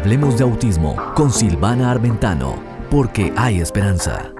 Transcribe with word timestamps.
Hablemos 0.00 0.38
de 0.38 0.44
autismo 0.44 0.96
con 1.14 1.30
Silvana 1.30 1.90
Armentano, 1.90 2.54
porque 2.90 3.34
hay 3.36 3.60
esperanza. 3.60 4.32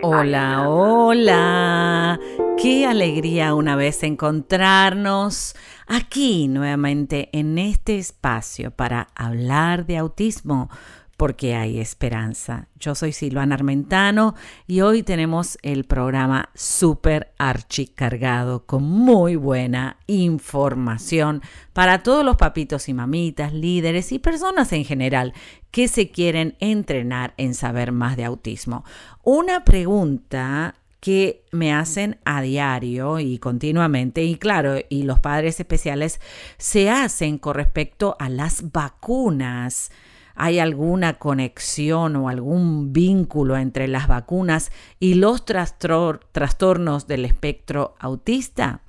Hola, 0.00 0.68
hola. 0.68 2.20
Qué 2.56 2.86
alegría 2.86 3.52
una 3.54 3.74
vez 3.74 4.04
encontrarnos 4.04 5.56
aquí 5.88 6.46
nuevamente 6.46 7.30
en 7.32 7.58
este 7.58 7.98
espacio 7.98 8.70
para 8.70 9.08
hablar 9.16 9.86
de 9.86 9.96
autismo 9.98 10.70
porque 11.16 11.54
hay 11.54 11.78
esperanza. 11.78 12.68
Yo 12.78 12.94
soy 12.94 13.12
Silvana 13.12 13.54
Armentano 13.54 14.34
y 14.66 14.80
hoy 14.80 15.02
tenemos 15.02 15.58
el 15.62 15.84
programa 15.84 16.50
super 16.54 17.32
archi 17.38 17.86
cargado 17.86 18.66
con 18.66 18.82
muy 18.82 19.36
buena 19.36 19.98
información 20.06 21.42
para 21.72 22.02
todos 22.02 22.24
los 22.24 22.36
papitos 22.36 22.88
y 22.88 22.94
mamitas, 22.94 23.52
líderes 23.52 24.12
y 24.12 24.18
personas 24.18 24.72
en 24.72 24.84
general 24.84 25.32
que 25.70 25.88
se 25.88 26.10
quieren 26.10 26.56
entrenar 26.60 27.34
en 27.36 27.54
saber 27.54 27.92
más 27.92 28.16
de 28.16 28.24
autismo. 28.24 28.84
Una 29.22 29.64
pregunta 29.64 30.74
que 31.02 31.44
me 31.50 31.74
hacen 31.74 32.20
a 32.24 32.42
diario 32.42 33.18
y 33.18 33.38
continuamente. 33.38 34.22
Y 34.22 34.36
claro, 34.36 34.76
y 34.88 35.02
los 35.02 35.18
padres 35.18 35.58
especiales 35.58 36.20
se 36.58 36.90
hacen 36.90 37.38
con 37.38 37.54
respecto 37.54 38.16
a 38.20 38.28
las 38.28 38.70
vacunas 38.70 39.90
hay 40.34 40.58
alguna 40.58 41.14
conexión 41.14 42.16
o 42.16 42.28
algún 42.28 42.92
vínculo 42.92 43.56
entre 43.56 43.88
las 43.88 44.08
vacunas 44.08 44.70
y 44.98 45.14
los 45.14 45.44
trastornos 45.44 47.06
del 47.06 47.24
espectro 47.24 47.94
autista? 47.98 48.82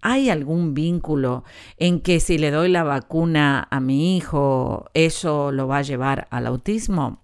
¿Hay 0.00 0.28
algún 0.28 0.74
vínculo 0.74 1.44
en 1.78 2.00
que 2.00 2.20
si 2.20 2.36
le 2.36 2.50
doy 2.50 2.68
la 2.68 2.82
vacuna 2.82 3.66
a 3.70 3.80
mi 3.80 4.18
hijo, 4.18 4.90
eso 4.92 5.50
lo 5.50 5.66
va 5.66 5.78
a 5.78 5.82
llevar 5.82 6.28
al 6.30 6.46
autismo? 6.46 7.22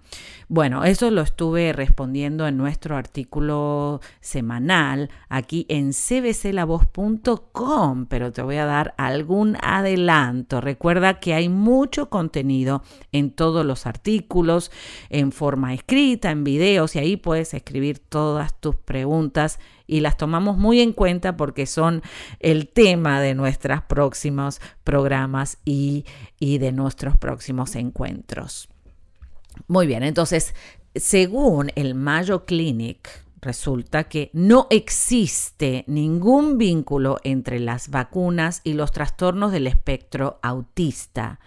Bueno, 0.52 0.82
eso 0.82 1.12
lo 1.12 1.22
estuve 1.22 1.72
respondiendo 1.72 2.48
en 2.48 2.56
nuestro 2.56 2.96
artículo 2.96 4.00
semanal 4.20 5.08
aquí 5.28 5.64
en 5.68 5.92
cbclavoz.com, 5.92 8.06
pero 8.06 8.32
te 8.32 8.42
voy 8.42 8.56
a 8.56 8.64
dar 8.64 8.92
algún 8.98 9.56
adelanto. 9.62 10.60
Recuerda 10.60 11.20
que 11.20 11.34
hay 11.34 11.48
mucho 11.48 12.10
contenido 12.10 12.82
en 13.12 13.30
todos 13.30 13.64
los 13.64 13.86
artículos, 13.86 14.72
en 15.08 15.30
forma 15.30 15.72
escrita, 15.72 16.32
en 16.32 16.42
videos, 16.42 16.96
y 16.96 16.98
ahí 16.98 17.16
puedes 17.16 17.54
escribir 17.54 18.00
todas 18.00 18.58
tus 18.58 18.74
preguntas 18.74 19.60
y 19.86 20.00
las 20.00 20.16
tomamos 20.16 20.58
muy 20.58 20.80
en 20.80 20.92
cuenta 20.92 21.36
porque 21.36 21.66
son 21.66 22.02
el 22.40 22.66
tema 22.66 23.20
de 23.20 23.36
nuestros 23.36 23.82
próximos 23.82 24.60
programas 24.82 25.58
y, 25.64 26.06
y 26.40 26.58
de 26.58 26.72
nuestros 26.72 27.16
próximos 27.16 27.76
encuentros. 27.76 28.68
Muy 29.70 29.86
bien, 29.86 30.02
entonces, 30.02 30.52
según 30.96 31.70
el 31.76 31.94
Mayo 31.94 32.44
Clinic, 32.44 33.08
resulta 33.40 34.02
que 34.08 34.28
no 34.32 34.66
existe 34.68 35.84
ningún 35.86 36.58
vínculo 36.58 37.18
entre 37.22 37.60
las 37.60 37.88
vacunas 37.88 38.62
y 38.64 38.72
los 38.72 38.90
trastornos 38.90 39.52
del 39.52 39.68
espectro 39.68 40.40
autista. 40.42 41.38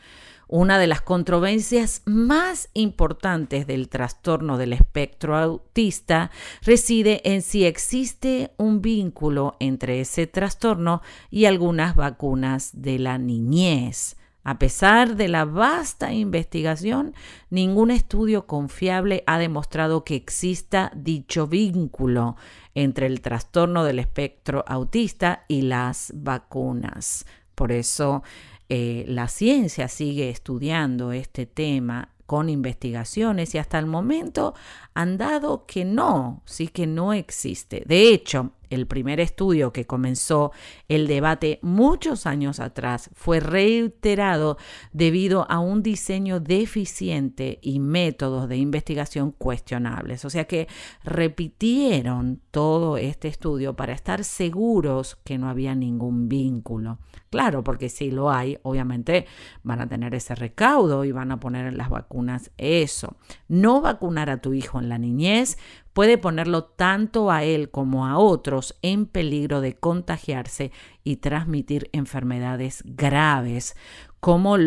Una 0.47 0.79
de 0.79 0.87
las 0.87 1.01
controversias 1.01 2.01
más 2.05 2.69
importantes 2.73 3.67
del 3.67 3.89
trastorno 3.89 4.57
del 4.57 4.71
espectro 4.71 5.35
autista 5.35 6.31
reside 6.61 7.19
en 7.25 7.41
si 7.41 7.65
existe 7.65 8.53
un 8.55 8.81
vínculo 8.81 9.57
entre 9.59 9.99
ese 9.99 10.27
trastorno 10.27 11.01
y 11.29 11.43
algunas 11.43 11.97
vacunas 11.97 12.69
de 12.71 12.99
la 12.99 13.17
niñez. 13.17 14.15
A 14.43 14.59
pesar 14.59 15.15
de 15.15 15.29
la 15.29 15.45
vasta 15.45 16.11
investigación, 16.11 17.13
ningún 17.49 17.91
estudio 17.91 18.45
confiable 18.45 19.23
ha 19.25 19.37
demostrado 19.37 20.03
que 20.03 20.15
exista 20.15 20.91
dicho 20.95 21.47
vínculo 21.47 22.35
entre 22.75 23.07
el 23.07 23.21
trastorno 23.21 23.85
del 23.85 23.99
espectro 23.99 24.65
autista 24.67 25.45
y 25.47 25.61
las 25.61 26.11
vacunas. 26.15 27.25
Por 27.55 27.71
eso 27.71 28.23
eh, 28.67 29.05
la 29.07 29.29
ciencia 29.29 29.87
sigue 29.87 30.29
estudiando 30.29 31.13
este 31.13 31.45
tema 31.45 32.09
con 32.25 32.49
investigaciones 32.49 33.53
y 33.53 33.59
hasta 33.59 33.79
el 33.79 33.85
momento 33.85 34.55
han 34.93 35.17
dado 35.17 35.65
que 35.65 35.85
no, 35.85 36.41
sí 36.45 36.67
que 36.67 36.87
no 36.87 37.13
existe. 37.13 37.83
De 37.85 38.09
hecho, 38.09 38.51
el 38.73 38.87
primer 38.87 39.19
estudio 39.19 39.71
que 39.71 39.85
comenzó 39.85 40.51
el 40.87 41.07
debate 41.07 41.59
muchos 41.61 42.25
años 42.25 42.59
atrás 42.59 43.09
fue 43.13 43.39
reiterado 43.39 44.57
debido 44.91 45.49
a 45.49 45.59
un 45.59 45.83
diseño 45.83 46.39
deficiente 46.39 47.59
y 47.61 47.79
métodos 47.79 48.49
de 48.49 48.57
investigación 48.57 49.31
cuestionables. 49.31 50.25
O 50.25 50.29
sea 50.29 50.45
que 50.45 50.67
repitieron 51.03 52.41
todo 52.51 52.97
este 52.97 53.27
estudio 53.27 53.75
para 53.75 53.93
estar 53.93 54.23
seguros 54.23 55.17
que 55.23 55.37
no 55.37 55.49
había 55.49 55.75
ningún 55.75 56.29
vínculo. 56.29 56.99
Claro, 57.29 57.63
porque 57.63 57.89
si 57.89 58.11
lo 58.11 58.31
hay, 58.31 58.59
obviamente 58.63 59.25
van 59.63 59.81
a 59.81 59.87
tener 59.87 60.13
ese 60.13 60.35
recaudo 60.35 61.03
y 61.03 61.11
van 61.11 61.31
a 61.31 61.39
poner 61.39 61.65
en 61.65 61.77
las 61.77 61.89
vacunas 61.89 62.51
eso. 62.57 63.17
No 63.47 63.81
vacunar 63.81 64.29
a 64.29 64.41
tu 64.41 64.53
hijo 64.53 64.79
en 64.79 64.89
la 64.89 64.97
niñez 64.97 65.57
puede 65.93 66.17
ponerlo 66.17 66.63
tanto 66.65 67.31
a 67.31 67.43
él 67.43 67.69
como 67.69 68.05
a 68.05 68.17
otros 68.17 68.77
en 68.81 69.05
peligro 69.05 69.61
de 69.61 69.75
contagiarse 69.75 70.71
y 71.03 71.17
transmitir 71.17 71.89
enfermedades 71.93 72.83
graves 72.85 73.75
como 74.19 74.57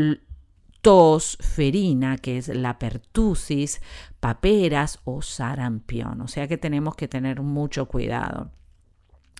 tos 0.82 1.36
ferina, 1.40 2.16
que 2.16 2.38
es 2.38 2.48
la 2.48 2.78
pertusis, 2.78 3.80
paperas 4.20 5.00
o 5.04 5.20
sarampión. 5.20 6.20
O 6.20 6.28
sea 6.28 6.46
que 6.46 6.58
tenemos 6.58 6.94
que 6.94 7.08
tener 7.08 7.42
mucho 7.42 7.86
cuidado. 7.86 8.52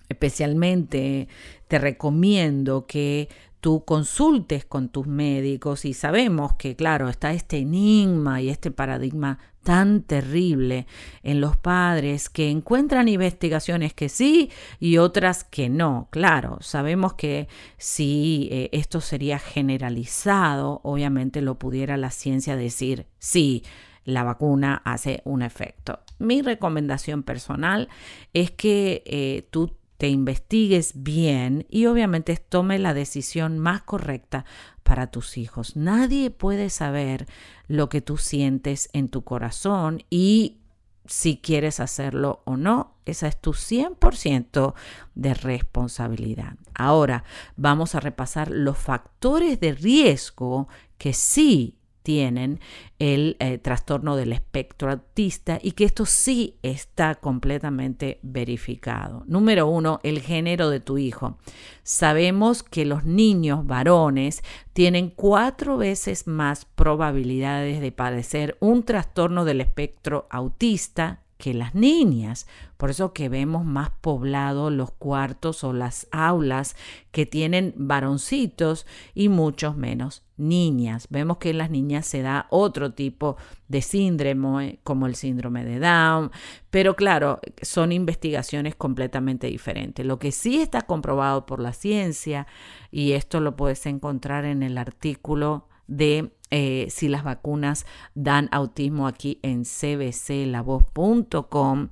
Especialmente 0.09 1.27
te 1.67 1.79
recomiendo 1.79 2.85
que 2.85 3.29
tú 3.59 3.83
consultes 3.83 4.65
con 4.65 4.89
tus 4.89 5.07
médicos 5.07 5.85
y 5.85 5.93
sabemos 5.93 6.53
que, 6.53 6.75
claro, 6.75 7.09
está 7.09 7.33
este 7.33 7.57
enigma 7.57 8.41
y 8.41 8.49
este 8.49 8.71
paradigma 8.71 9.39
tan 9.63 10.03
terrible 10.03 10.87
en 11.23 11.41
los 11.41 11.57
padres 11.57 12.29
que 12.29 12.49
encuentran 12.49 13.09
investigaciones 13.09 13.93
que 13.93 14.07
sí 14.07 14.49
y 14.79 14.97
otras 14.97 15.43
que 15.43 15.67
no. 15.67 16.07
Claro, 16.09 16.59
sabemos 16.61 17.15
que 17.15 17.49
si 17.77 18.47
eh, 18.49 18.69
esto 18.71 19.01
sería 19.01 19.39
generalizado, 19.39 20.79
obviamente 20.83 21.41
lo 21.41 21.59
pudiera 21.59 21.97
la 21.97 22.11
ciencia 22.11 22.55
decir, 22.55 23.07
sí, 23.19 23.63
la 24.05 24.23
vacuna 24.23 24.81
hace 24.85 25.21
un 25.25 25.41
efecto. 25.41 25.99
Mi 26.17 26.41
recomendación 26.41 27.23
personal 27.23 27.89
es 28.33 28.51
que 28.51 29.03
eh, 29.05 29.49
tú 29.51 29.75
te 29.97 30.09
investigues 30.09 30.93
bien 30.95 31.65
y 31.69 31.87
obviamente 31.87 32.37
tome 32.37 32.79
la 32.79 32.93
decisión 32.93 33.57
más 33.59 33.81
correcta 33.81 34.45
para 34.83 35.07
tus 35.07 35.37
hijos. 35.37 35.75
Nadie 35.75 36.29
puede 36.29 36.69
saber 36.69 37.27
lo 37.67 37.89
que 37.89 38.01
tú 38.01 38.17
sientes 38.17 38.89
en 38.93 39.09
tu 39.09 39.23
corazón 39.23 40.03
y 40.09 40.59
si 41.05 41.37
quieres 41.37 41.79
hacerlo 41.79 42.41
o 42.45 42.57
no. 42.57 42.95
Esa 43.05 43.27
es 43.27 43.39
tu 43.39 43.53
100% 43.53 44.73
de 45.15 45.33
responsabilidad. 45.33 46.55
Ahora 46.75 47.23
vamos 47.55 47.95
a 47.95 47.99
repasar 47.99 48.51
los 48.51 48.77
factores 48.77 49.59
de 49.59 49.73
riesgo 49.73 50.67
que 50.97 51.13
sí 51.13 51.76
tienen 52.07 52.61
el 52.99 53.35
eh, 53.41 53.57
trastorno 53.57 54.15
del 54.15 54.31
espectro 54.31 54.89
autista 54.89 55.59
y 55.61 55.73
que 55.73 55.83
esto 55.83 56.05
sí 56.05 56.55
está 56.63 57.15
completamente 57.15 58.19
verificado. 58.21 59.25
Número 59.27 59.67
uno, 59.67 59.99
el 60.03 60.21
género 60.21 60.69
de 60.69 60.79
tu 60.79 60.97
hijo. 60.97 61.37
Sabemos 61.83 62.63
que 62.63 62.85
los 62.85 63.03
niños 63.03 63.67
varones 63.67 64.41
tienen 64.71 65.09
cuatro 65.09 65.75
veces 65.75 66.27
más 66.27 66.63
probabilidades 66.63 67.81
de 67.81 67.91
padecer 67.91 68.55
un 68.61 68.83
trastorno 68.83 69.43
del 69.43 69.59
espectro 69.59 70.27
autista 70.29 71.25
que 71.37 71.53
las 71.53 71.75
niñas. 71.75 72.47
Por 72.77 72.89
eso 72.89 73.13
que 73.13 73.29
vemos 73.29 73.65
más 73.65 73.89
poblados 74.01 74.71
los 74.71 74.91
cuartos 74.91 75.63
o 75.63 75.73
las 75.73 76.07
aulas 76.11 76.75
que 77.11 77.25
tienen 77.25 77.73
varoncitos 77.75 78.85
y 79.13 79.29
muchos 79.29 79.75
menos 79.75 80.23
niñas. 80.37 81.07
Vemos 81.09 81.37
que 81.37 81.49
en 81.49 81.57
las 81.57 81.71
niñas 81.71 82.05
se 82.05 82.21
da 82.21 82.47
otro 82.49 82.93
tipo 82.93 83.37
de 83.67 83.81
síndrome, 83.81 84.79
como 84.83 85.07
el 85.07 85.15
síndrome 85.15 85.65
de 85.65 85.79
Down, 85.79 86.31
pero 86.69 86.95
claro, 86.95 87.39
son 87.61 87.91
investigaciones 87.91 88.75
completamente 88.75 89.47
diferentes. 89.47 90.05
Lo 90.05 90.19
que 90.19 90.31
sí 90.31 90.61
está 90.61 90.83
comprobado 90.83 91.45
por 91.45 91.59
la 91.59 91.73
ciencia, 91.73 92.47
y 92.91 93.13
esto 93.13 93.39
lo 93.39 93.55
puedes 93.55 93.85
encontrar 93.85 94.45
en 94.45 94.63
el 94.63 94.77
artículo 94.77 95.67
de 95.87 96.36
eh, 96.51 96.87
si 96.89 97.09
las 97.09 97.23
vacunas 97.23 97.85
dan 98.15 98.49
autismo 98.51 99.07
aquí 99.07 99.39
en 99.43 99.65
cbclavoz.com 99.65 101.89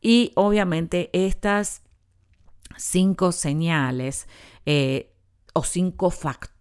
y 0.00 0.32
obviamente 0.34 1.10
estas 1.12 1.82
cinco 2.76 3.32
señales 3.32 4.28
eh, 4.66 5.12
o 5.52 5.64
cinco 5.64 6.10
factores 6.10 6.58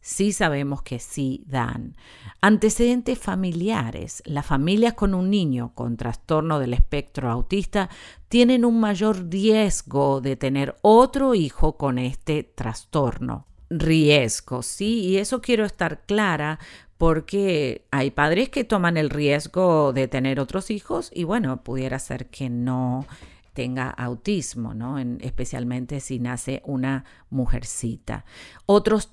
sí 0.00 0.32
sabemos 0.32 0.82
que 0.82 0.98
sí 0.98 1.44
dan. 1.46 1.96
Antecedentes 2.40 3.18
familiares. 3.18 4.22
Las 4.24 4.46
familias 4.46 4.94
con 4.94 5.14
un 5.14 5.30
niño 5.30 5.72
con 5.74 5.96
trastorno 5.96 6.58
del 6.58 6.72
espectro 6.72 7.30
autista 7.30 7.90
tienen 8.28 8.64
un 8.64 8.80
mayor 8.80 9.28
riesgo 9.28 10.22
de 10.22 10.36
tener 10.36 10.76
otro 10.80 11.34
hijo 11.34 11.76
con 11.76 11.98
este 11.98 12.42
trastorno. 12.42 13.46
Riesgo, 13.70 14.62
sí, 14.62 15.00
y 15.06 15.18
eso 15.18 15.40
quiero 15.40 15.64
estar 15.64 16.04
clara 16.04 16.58
porque 16.98 17.86
hay 17.90 18.10
padres 18.10 18.50
que 18.50 18.64
toman 18.64 18.96
el 18.96 19.08
riesgo 19.08 19.92
de 19.92 20.08
tener 20.08 20.38
otros 20.38 20.70
hijos 20.70 21.10
y 21.14 21.24
bueno, 21.24 21.62
pudiera 21.62 21.98
ser 21.98 22.26
que 22.26 22.50
no 22.50 23.06
tenga 23.54 23.88
autismo, 23.88 24.74
¿no? 24.74 24.98
especialmente 24.98 26.00
si 26.00 26.18
nace 26.18 26.62
una 26.66 27.04
mujercita. 27.30 28.24
Otros, 28.66 29.10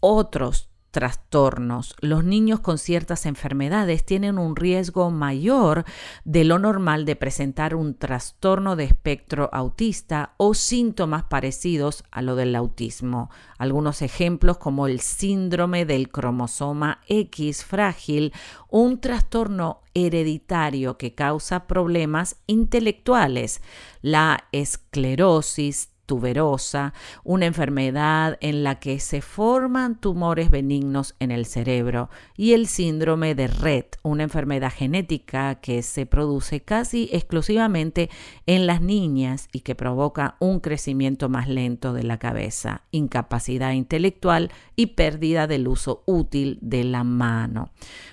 otros 0.00 0.68
trastornos. 0.90 1.94
Los 2.00 2.24
niños 2.24 2.60
con 2.60 2.78
ciertas 2.78 3.26
enfermedades 3.26 4.04
tienen 4.04 4.38
un 4.38 4.56
riesgo 4.56 5.10
mayor 5.10 5.84
de 6.24 6.44
lo 6.44 6.58
normal 6.58 7.04
de 7.04 7.16
presentar 7.16 7.74
un 7.74 7.94
trastorno 7.94 8.76
de 8.76 8.84
espectro 8.84 9.50
autista 9.52 10.34
o 10.36 10.54
síntomas 10.54 11.24
parecidos 11.24 12.04
a 12.10 12.22
lo 12.22 12.36
del 12.36 12.56
autismo. 12.56 13.30
Algunos 13.58 14.02
ejemplos 14.02 14.58
como 14.58 14.86
el 14.86 15.00
síndrome 15.00 15.84
del 15.84 16.08
cromosoma 16.08 17.00
X 17.08 17.64
frágil, 17.64 18.32
un 18.68 19.00
trastorno 19.00 19.82
hereditario 19.94 20.96
que 20.96 21.14
causa 21.14 21.66
problemas 21.66 22.36
intelectuales, 22.46 23.62
la 24.00 24.44
esclerosis 24.52 25.90
tuberosa, 26.08 26.94
una 27.22 27.44
enfermedad 27.44 28.38
en 28.40 28.64
la 28.64 28.80
que 28.80 28.98
se 28.98 29.20
forman 29.20 30.00
tumores 30.00 30.50
benignos 30.50 31.14
en 31.20 31.30
el 31.30 31.44
cerebro, 31.44 32.08
y 32.34 32.54
el 32.54 32.66
síndrome 32.66 33.34
de 33.34 33.46
Rett, 33.46 33.98
una 34.02 34.22
enfermedad 34.22 34.72
genética 34.74 35.56
que 35.56 35.82
se 35.82 36.06
produce 36.06 36.60
casi 36.60 37.10
exclusivamente 37.12 38.08
en 38.46 38.66
las 38.66 38.80
niñas 38.80 39.50
y 39.52 39.60
que 39.60 39.74
provoca 39.74 40.36
un 40.40 40.60
crecimiento 40.60 41.28
más 41.28 41.46
lento 41.46 41.92
de 41.92 42.04
la 42.04 42.18
cabeza, 42.18 42.84
incapacidad 42.90 43.72
intelectual 43.72 44.50
y 44.76 44.86
pérdida 44.86 45.46
del 45.46 45.68
uso 45.68 46.04
útil 46.06 46.58
de 46.62 46.84
la 46.84 47.04
mano. 47.04 47.70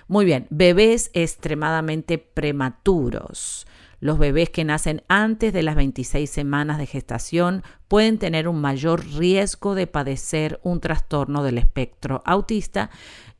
Muy 0.10 0.26
bien, 0.26 0.48
bebés 0.50 1.12
extremadamente 1.14 2.18
prematuros. 2.18 3.66
Los 4.00 4.20
bebés 4.20 4.50
que 4.50 4.64
nacen 4.64 5.04
antes 5.08 5.54
de 5.54 5.64
las 5.64 5.76
26 5.76 6.30
semanas 6.30 6.78
de 6.78 6.86
gestación 6.86 7.64
pueden 7.88 8.18
tener 8.18 8.48
un 8.48 8.60
mayor 8.60 9.06
riesgo 9.06 9.76
de 9.76 9.88
padecer 9.88 10.60
un 10.64 10.80
trastorno 10.80 11.44
del 11.44 11.58
espectro 11.58 12.22
autista 12.26 12.90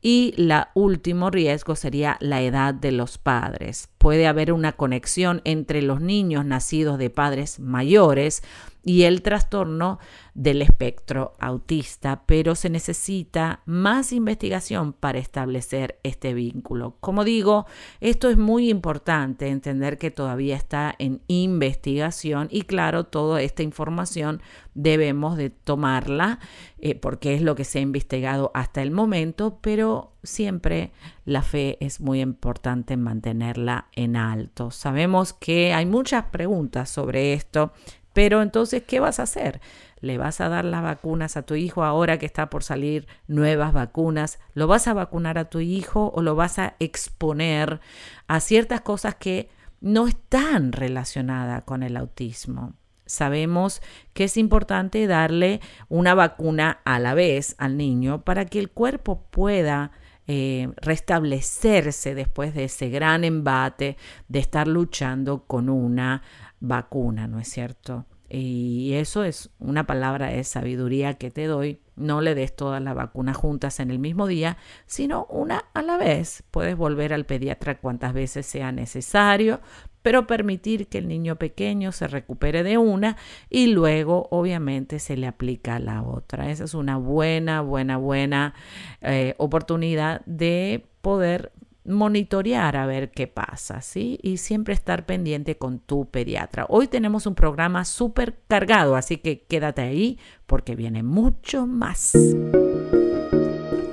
y 0.00 0.34
el 0.36 0.52
último 0.74 1.30
riesgo 1.30 1.74
sería 1.74 2.16
la 2.20 2.40
edad 2.42 2.74
de 2.74 2.92
los 2.92 3.18
padres. 3.18 3.88
Puede 3.98 4.26
haber 4.26 4.52
una 4.52 4.72
conexión 4.72 5.40
entre 5.44 5.82
los 5.82 6.00
niños 6.00 6.44
nacidos 6.44 6.98
de 6.98 7.10
padres 7.10 7.58
mayores 7.58 8.42
y 8.86 9.02
el 9.02 9.20
trastorno 9.20 9.98
del 10.32 10.62
espectro 10.62 11.32
autista, 11.40 12.22
pero 12.24 12.54
se 12.54 12.70
necesita 12.70 13.62
más 13.66 14.12
investigación 14.12 14.92
para 14.92 15.18
establecer 15.18 15.98
este 16.04 16.34
vínculo. 16.34 16.96
Como 17.00 17.24
digo, 17.24 17.66
esto 18.00 18.30
es 18.30 18.38
muy 18.38 18.70
importante, 18.70 19.48
entender 19.48 19.98
que 19.98 20.12
todavía 20.12 20.54
está 20.54 20.94
en 21.00 21.20
investigación 21.26 22.46
y 22.48 22.62
claro, 22.62 23.04
toda 23.04 23.42
esta 23.42 23.64
información 23.64 24.40
debemos 24.74 25.36
de 25.36 25.50
tomarla 25.50 26.38
eh, 26.78 26.94
porque 26.94 27.34
es 27.34 27.42
lo 27.42 27.56
que 27.56 27.64
se 27.64 27.80
ha 27.80 27.82
investigado 27.82 28.52
hasta 28.54 28.82
el 28.82 28.92
momento, 28.92 29.58
pero 29.62 30.12
siempre 30.22 30.92
la 31.24 31.42
fe 31.42 31.76
es 31.80 32.00
muy 32.00 32.20
importante 32.20 32.96
mantenerla 32.96 33.88
en 33.96 34.14
alto. 34.14 34.70
Sabemos 34.70 35.32
que 35.32 35.74
hay 35.74 35.86
muchas 35.86 36.26
preguntas 36.26 36.88
sobre 36.88 37.32
esto, 37.32 37.72
pero 38.16 38.40
entonces, 38.40 38.82
¿qué 38.86 38.98
vas 38.98 39.20
a 39.20 39.24
hacer? 39.24 39.60
¿Le 40.00 40.16
vas 40.16 40.40
a 40.40 40.48
dar 40.48 40.64
las 40.64 40.82
vacunas 40.82 41.36
a 41.36 41.42
tu 41.42 41.54
hijo 41.54 41.84
ahora 41.84 42.18
que 42.18 42.24
está 42.24 42.48
por 42.48 42.64
salir 42.64 43.06
nuevas 43.28 43.74
vacunas? 43.74 44.38
¿Lo 44.54 44.66
vas 44.66 44.88
a 44.88 44.94
vacunar 44.94 45.36
a 45.36 45.50
tu 45.50 45.60
hijo 45.60 46.12
o 46.14 46.22
lo 46.22 46.34
vas 46.34 46.58
a 46.58 46.76
exponer 46.78 47.78
a 48.26 48.40
ciertas 48.40 48.80
cosas 48.80 49.16
que 49.16 49.50
no 49.82 50.08
están 50.08 50.72
relacionadas 50.72 51.64
con 51.64 51.82
el 51.82 51.94
autismo? 51.94 52.72
Sabemos 53.04 53.82
que 54.14 54.24
es 54.24 54.38
importante 54.38 55.06
darle 55.06 55.60
una 55.90 56.14
vacuna 56.14 56.80
a 56.86 56.98
la 56.98 57.12
vez 57.12 57.54
al 57.58 57.76
niño 57.76 58.22
para 58.22 58.46
que 58.46 58.60
el 58.60 58.70
cuerpo 58.70 59.26
pueda 59.30 59.92
eh, 60.28 60.70
restablecerse 60.78 62.16
después 62.16 62.52
de 62.52 62.64
ese 62.64 62.88
gran 62.88 63.22
embate 63.22 63.96
de 64.26 64.38
estar 64.40 64.66
luchando 64.66 65.44
con 65.46 65.68
una 65.68 66.22
vacuna, 66.60 67.26
¿no 67.26 67.38
es 67.38 67.48
cierto? 67.48 68.06
Y 68.28 68.94
eso 68.94 69.22
es 69.22 69.50
una 69.58 69.86
palabra 69.86 70.28
de 70.28 70.42
sabiduría 70.42 71.14
que 71.14 71.30
te 71.30 71.46
doy. 71.46 71.80
No 71.94 72.20
le 72.20 72.34
des 72.34 72.54
todas 72.54 72.82
las 72.82 72.94
vacunas 72.94 73.36
juntas 73.36 73.78
en 73.80 73.90
el 73.90 73.98
mismo 73.98 74.26
día, 74.26 74.58
sino 74.86 75.26
una 75.26 75.64
a 75.74 75.82
la 75.82 75.96
vez. 75.96 76.42
Puedes 76.50 76.76
volver 76.76 77.12
al 77.12 77.24
pediatra 77.24 77.78
cuantas 77.78 78.12
veces 78.12 78.44
sea 78.44 78.72
necesario, 78.72 79.60
pero 80.02 80.26
permitir 80.26 80.88
que 80.88 80.98
el 80.98 81.08
niño 81.08 81.36
pequeño 81.36 81.92
se 81.92 82.08
recupere 82.08 82.62
de 82.62 82.78
una 82.78 83.16
y 83.48 83.68
luego 83.68 84.28
obviamente 84.30 84.98
se 84.98 85.16
le 85.16 85.26
aplica 85.26 85.78
la 85.78 86.02
otra. 86.02 86.50
Esa 86.50 86.64
es 86.64 86.74
una 86.74 86.96
buena, 86.96 87.60
buena, 87.60 87.96
buena 87.96 88.54
eh, 89.02 89.34
oportunidad 89.38 90.24
de 90.26 90.84
poder 91.00 91.52
monitorear 91.86 92.76
a 92.76 92.86
ver 92.86 93.10
qué 93.10 93.26
pasa, 93.26 93.80
¿sí? 93.80 94.18
Y 94.22 94.38
siempre 94.38 94.74
estar 94.74 95.06
pendiente 95.06 95.56
con 95.56 95.78
tu 95.78 96.06
pediatra. 96.10 96.66
Hoy 96.68 96.88
tenemos 96.88 97.26
un 97.26 97.34
programa 97.34 97.84
súper 97.84 98.38
cargado, 98.48 98.96
así 98.96 99.18
que 99.18 99.42
quédate 99.42 99.82
ahí 99.82 100.18
porque 100.46 100.76
viene 100.76 101.02
mucho 101.02 101.66
más. 101.66 102.12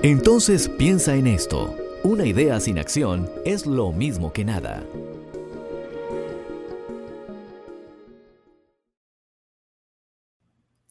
Entonces 0.02 0.70
piensa 0.70 1.16
en 1.16 1.28
esto. 1.28 1.76
Una 2.04 2.26
idea 2.26 2.60
sin 2.60 2.78
acción 2.80 3.30
es 3.46 3.66
lo 3.66 3.92
mismo 3.94 4.34
que 4.34 4.44
nada. 4.44 4.84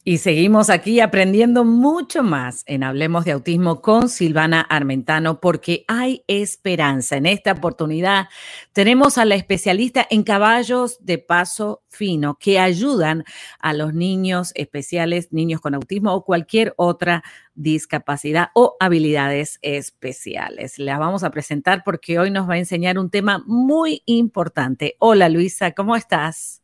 Y 0.05 0.19
seguimos 0.19 0.69
aquí 0.69 0.99
aprendiendo 0.99 1.65
mucho 1.65 2.25
más 2.25 2.65
en 2.67 2.83
Hablemos 2.83 3.25
de 3.25 3.31
Autismo 3.31 3.81
con 3.81 4.09
Silvana 4.09 4.61
Armentano 4.61 5.41
porque 5.41 5.85
hay 5.87 6.25
esperanza. 6.27 7.17
En 7.17 7.25
esta 7.25 7.53
oportunidad 7.53 8.29
tenemos 8.73 9.17
a 9.17 9.25
la 9.25 9.37
especialista 9.37 10.05
en 10.11 10.25
caballos 10.25 10.99
de 11.05 11.19
paso 11.19 11.85
fino 11.89 12.37
que 12.37 12.59
ayudan 12.59 13.23
a 13.61 13.75
los 13.75 13.95
niños 13.95 14.51
especiales, 14.57 15.33
niños 15.33 15.61
con 15.61 15.77
autismo 15.77 16.13
o 16.15 16.25
cualquier 16.25 16.75
otra 16.79 17.23
discapacidad 17.55 18.49
o 18.55 18.75
habilidades 18.81 19.61
especiales. 19.63 20.81
La 20.81 20.99
vamos 20.99 21.23
a 21.23 21.31
presentar 21.31 21.85
porque 21.85 22.19
hoy 22.19 22.33
nos 22.33 22.51
va 22.51 22.55
a 22.55 22.59
enseñar 22.59 22.99
un 22.99 23.09
tema 23.09 23.45
muy 23.47 24.03
importante. 24.07 24.97
Hola 24.99 25.29
Luisa, 25.29 25.71
¿cómo 25.71 25.95
estás? 25.95 26.62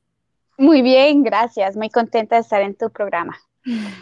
Muy 0.58 0.82
bien, 0.82 1.22
gracias. 1.22 1.76
Muy 1.76 1.88
contenta 1.88 2.34
de 2.36 2.42
estar 2.42 2.60
en 2.62 2.74
tu 2.74 2.90
programa. 2.90 3.38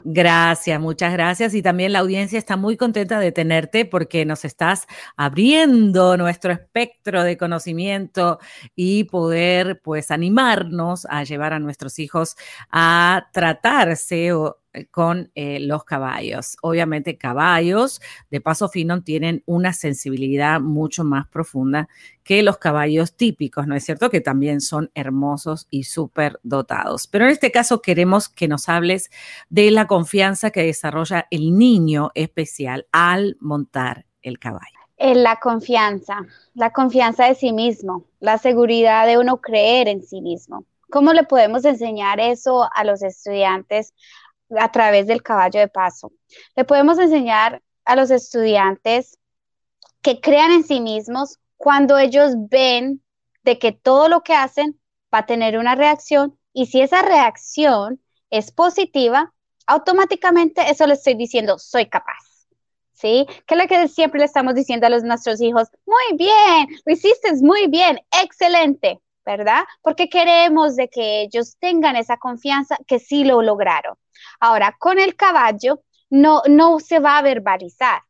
Gracias, 0.05 0.81
muchas 0.81 1.13
gracias. 1.13 1.55
Y 1.55 1.63
también 1.63 1.93
la 1.93 1.99
audiencia 2.01 2.39
está 2.39 2.57
muy 2.57 2.77
contenta 2.77 3.19
de 3.19 3.33
tenerte 3.33 3.85
porque 3.85 4.25
nos 4.25 4.45
estás 4.45 4.87
abriendo 5.17 6.17
nuestro 6.17 6.53
espectro 6.53 7.23
de 7.25 7.37
conocimiento 7.37 8.39
y 8.75 9.05
poder 9.05 9.81
pues 9.83 10.11
animarnos 10.11 11.07
a 11.11 11.25
llevar 11.25 11.53
a 11.53 11.59
nuestros 11.59 11.99
hijos 11.99 12.37
a 12.71 13.29
tratarse 13.33 14.33
o 14.33 14.59
con 14.91 15.31
eh, 15.35 15.59
los 15.61 15.85
caballos. 15.85 16.57
Obviamente 16.63 17.19
caballos 17.19 18.01
de 18.31 18.41
paso 18.41 18.69
fino 18.69 19.03
tienen 19.03 19.43
una 19.47 19.73
sensibilidad 19.73 20.61
mucho 20.61 21.05
más 21.05 21.27
profunda 21.29 21.89
que 22.23 22.43
los 22.43 22.59
caballos 22.59 23.17
típicos, 23.17 23.67
¿no 23.67 23.75
es 23.75 23.85
cierto? 23.85 24.11
Que 24.11 24.21
también 24.21 24.61
son 24.61 24.91
hermosos 24.95 25.67
y 25.71 25.85
súper 25.85 26.41
dotados. 26.43 27.07
Pero 27.07 27.25
en 27.25 27.31
este 27.31 27.53
caso 27.53 27.81
queremos 27.81 28.29
que 28.29 28.49
nos 28.49 28.69
hables 28.69 29.11
de 29.49 29.71
la 29.71 29.87
confianza 29.87 30.51
que 30.51 30.63
desarrolla 30.63 31.27
el 31.31 31.57
niño 31.57 32.11
especial 32.15 32.87
al 32.93 33.37
montar 33.41 34.07
el 34.23 34.39
caballo. 34.39 34.67
En 34.99 35.23
la 35.23 35.37
confianza, 35.37 36.23
la 36.55 36.73
confianza 36.73 37.27
de 37.27 37.35
sí 37.35 37.53
mismo, 37.53 38.07
la 38.19 38.39
seguridad 38.39 39.07
de 39.07 39.19
uno 39.19 39.41
creer 39.41 39.89
en 39.89 40.03
sí 40.03 40.23
mismo. 40.23 40.65
¿Cómo 40.91 41.13
le 41.13 41.25
podemos 41.25 41.65
enseñar 41.65 42.19
eso 42.19 42.69
a 42.75 42.85
los 42.85 43.03
estudiantes 43.03 43.93
a 44.59 44.71
través 44.71 45.07
del 45.07 45.23
caballo 45.23 45.61
de 45.61 45.69
paso. 45.69 46.13
Le 46.55 46.65
podemos 46.65 46.99
enseñar 46.99 47.63
a 47.85 47.97
los 47.97 48.11
estudiantes 48.11 49.19
que 50.03 50.21
crean 50.21 50.53
en 50.53 50.65
sí 50.65 50.81
mismos 50.81 51.39
cuando 51.57 51.99
ellos 51.99 52.33
ven 52.51 53.03
de 53.43 53.59
que 53.59 53.73
todo 53.73 54.09
lo 54.09 54.23
que 54.23 54.35
hacen 54.35 54.79
va 55.13 55.21
a 55.21 55.27
tener 55.27 55.59
una 55.59 55.75
reacción 55.75 56.39
y 56.53 56.67
si 56.67 56.81
esa 56.81 57.03
reacción 57.03 58.01
es 58.31 58.51
positiva, 58.51 59.33
Automáticamente 59.67 60.71
eso 60.71 60.87
le 60.87 60.95
estoy 60.95 61.15
diciendo, 61.15 61.59
soy 61.59 61.87
capaz. 61.87 62.47
¿Sí? 62.93 63.27
Que 63.47 63.55
es 63.57 63.61
lo 63.61 63.69
que 63.69 63.89
siempre 63.89 64.21
le 64.21 64.25
estamos 64.25 64.55
diciendo 64.55 64.87
a 64.87 64.91
los, 64.91 65.03
nuestros 65.03 65.41
hijos, 65.43 65.69
muy 65.85 66.17
bien, 66.17 66.67
lo 66.87 66.93
hiciste 66.95 67.31
muy 67.43 67.67
bien, 67.67 68.01
excelente, 68.23 69.01
¿verdad? 69.27 69.65
Porque 69.83 70.09
queremos 70.09 70.77
de 70.77 70.89
que 70.89 71.23
ellos 71.23 71.57
tengan 71.59 71.97
esa 71.97 72.17
confianza 72.17 72.79
que 72.87 73.01
sí 73.01 73.25
lo 73.25 73.43
lograron. 73.43 73.97
Ahora, 74.41 74.77
con 74.79 74.99
el 74.99 75.17
caballo 75.17 75.83
no, 76.09 76.43
no 76.49 76.79
se 76.81 77.01
va 77.01 77.19
a 77.19 77.23
verbalizar, 77.23 78.03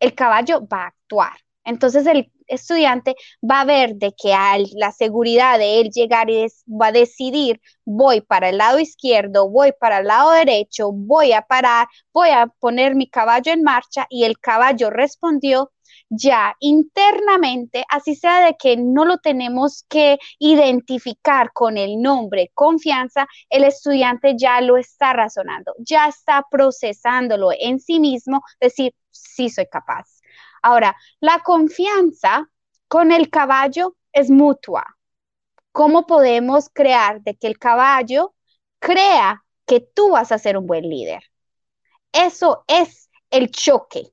el 0.00 0.14
caballo 0.14 0.66
va 0.66 0.84
a 0.84 0.86
actuar. 0.88 1.32
Entonces 1.64 2.06
el 2.06 2.30
estudiante 2.46 3.16
va 3.42 3.62
a 3.62 3.64
ver 3.64 3.96
de 3.96 4.14
que 4.16 4.32
la 4.76 4.92
seguridad 4.92 5.58
de 5.58 5.80
él 5.80 5.90
llegar 5.90 6.30
y 6.30 6.46
va 6.68 6.88
a 6.88 6.92
decidir, 6.92 7.60
voy 7.84 8.20
para 8.20 8.48
el 8.50 8.58
lado 8.58 8.78
izquierdo, 8.78 9.50
voy 9.50 9.72
para 9.72 9.98
el 9.98 10.06
lado 10.06 10.30
derecho, 10.30 10.92
voy 10.92 11.32
a 11.32 11.42
parar, 11.42 11.88
voy 12.12 12.28
a 12.30 12.46
poner 12.60 12.94
mi 12.94 13.10
caballo 13.10 13.52
en 13.52 13.64
marcha 13.64 14.06
y 14.10 14.24
el 14.24 14.38
caballo 14.38 14.90
respondió 14.90 15.72
ya 16.08 16.54
internamente, 16.60 17.84
así 17.88 18.14
sea 18.14 18.44
de 18.44 18.56
que 18.56 18.76
no 18.76 19.04
lo 19.04 19.18
tenemos 19.18 19.84
que 19.88 20.18
identificar 20.38 21.52
con 21.52 21.76
el 21.76 22.00
nombre 22.00 22.50
confianza, 22.54 23.26
el 23.50 23.64
estudiante 23.64 24.34
ya 24.36 24.60
lo 24.60 24.76
está 24.76 25.12
razonando, 25.12 25.74
ya 25.78 26.08
está 26.08 26.44
procesándolo 26.50 27.50
en 27.58 27.80
sí 27.80 28.00
mismo, 28.00 28.42
decir, 28.60 28.94
sí 29.10 29.50
soy 29.50 29.66
capaz. 29.66 30.20
Ahora, 30.62 30.96
la 31.20 31.40
confianza 31.40 32.48
con 32.88 33.12
el 33.12 33.30
caballo 33.30 33.96
es 34.12 34.30
mutua. 34.30 34.84
¿Cómo 35.72 36.06
podemos 36.06 36.70
crear 36.72 37.20
de 37.22 37.36
que 37.36 37.46
el 37.46 37.58
caballo 37.58 38.34
crea 38.78 39.44
que 39.66 39.80
tú 39.80 40.10
vas 40.12 40.32
a 40.32 40.38
ser 40.38 40.56
un 40.56 40.66
buen 40.66 40.88
líder? 40.88 41.22
Eso 42.12 42.64
es 42.68 43.10
el 43.30 43.50
choque 43.50 44.12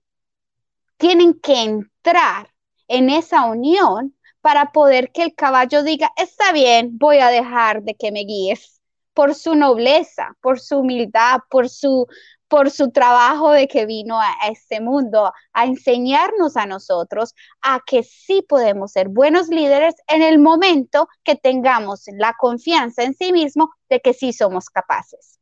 tienen 1.03 1.33
que 1.33 1.63
entrar 1.63 2.49
en 2.87 3.09
esa 3.09 3.43
unión 3.43 4.15
para 4.39 4.71
poder 4.71 5.11
que 5.11 5.23
el 5.23 5.35
caballo 5.35 5.83
diga, 5.83 6.09
está 6.15 6.53
bien, 6.53 6.97
voy 6.97 7.17
a 7.17 7.27
dejar 7.27 7.83
de 7.83 7.93
que 7.93 8.13
me 8.13 8.21
guíes 8.21 8.79
por 9.13 9.35
su 9.35 9.53
nobleza, 9.53 10.37
por 10.39 10.61
su 10.61 10.79
humildad, 10.79 11.39
por 11.49 11.67
su, 11.67 12.07
por 12.47 12.71
su 12.71 12.91
trabajo 12.91 13.51
de 13.51 13.67
que 13.67 13.85
vino 13.85 14.17
a, 14.21 14.31
este 14.49 14.79
mundo, 14.79 15.33
a 15.51 15.65
enseñarnos 15.65 16.55
a 16.55 16.67
nosotros 16.67 17.35
a 17.61 17.81
que 17.85 18.03
sí 18.03 18.41
podemos 18.41 18.93
ser 18.93 19.09
buenos 19.09 19.49
líderes 19.49 19.95
en 20.07 20.21
el 20.21 20.39
momento 20.39 21.09
que 21.25 21.35
tengamos 21.35 22.05
la 22.17 22.33
confianza 22.39 23.03
en 23.03 23.13
sí 23.13 23.33
mismo 23.33 23.73
de 23.89 23.99
que 23.99 24.13
sí 24.13 24.31
somos 24.31 24.69
capaces. 24.69 25.37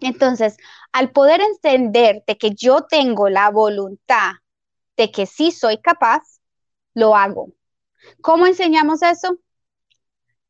Entonces, 0.00 0.56
al 0.92 1.10
poder 1.10 1.40
entender 1.40 2.22
de 2.24 2.38
que 2.38 2.50
yo 2.50 2.82
tengo 2.82 3.28
la 3.28 3.50
voluntad 3.50 4.30
de 4.96 5.10
que 5.10 5.26
sí 5.26 5.50
soy 5.52 5.78
capaz, 5.78 6.40
lo 6.94 7.16
hago. 7.16 7.52
¿Cómo 8.22 8.46
enseñamos 8.46 9.02
eso? 9.02 9.38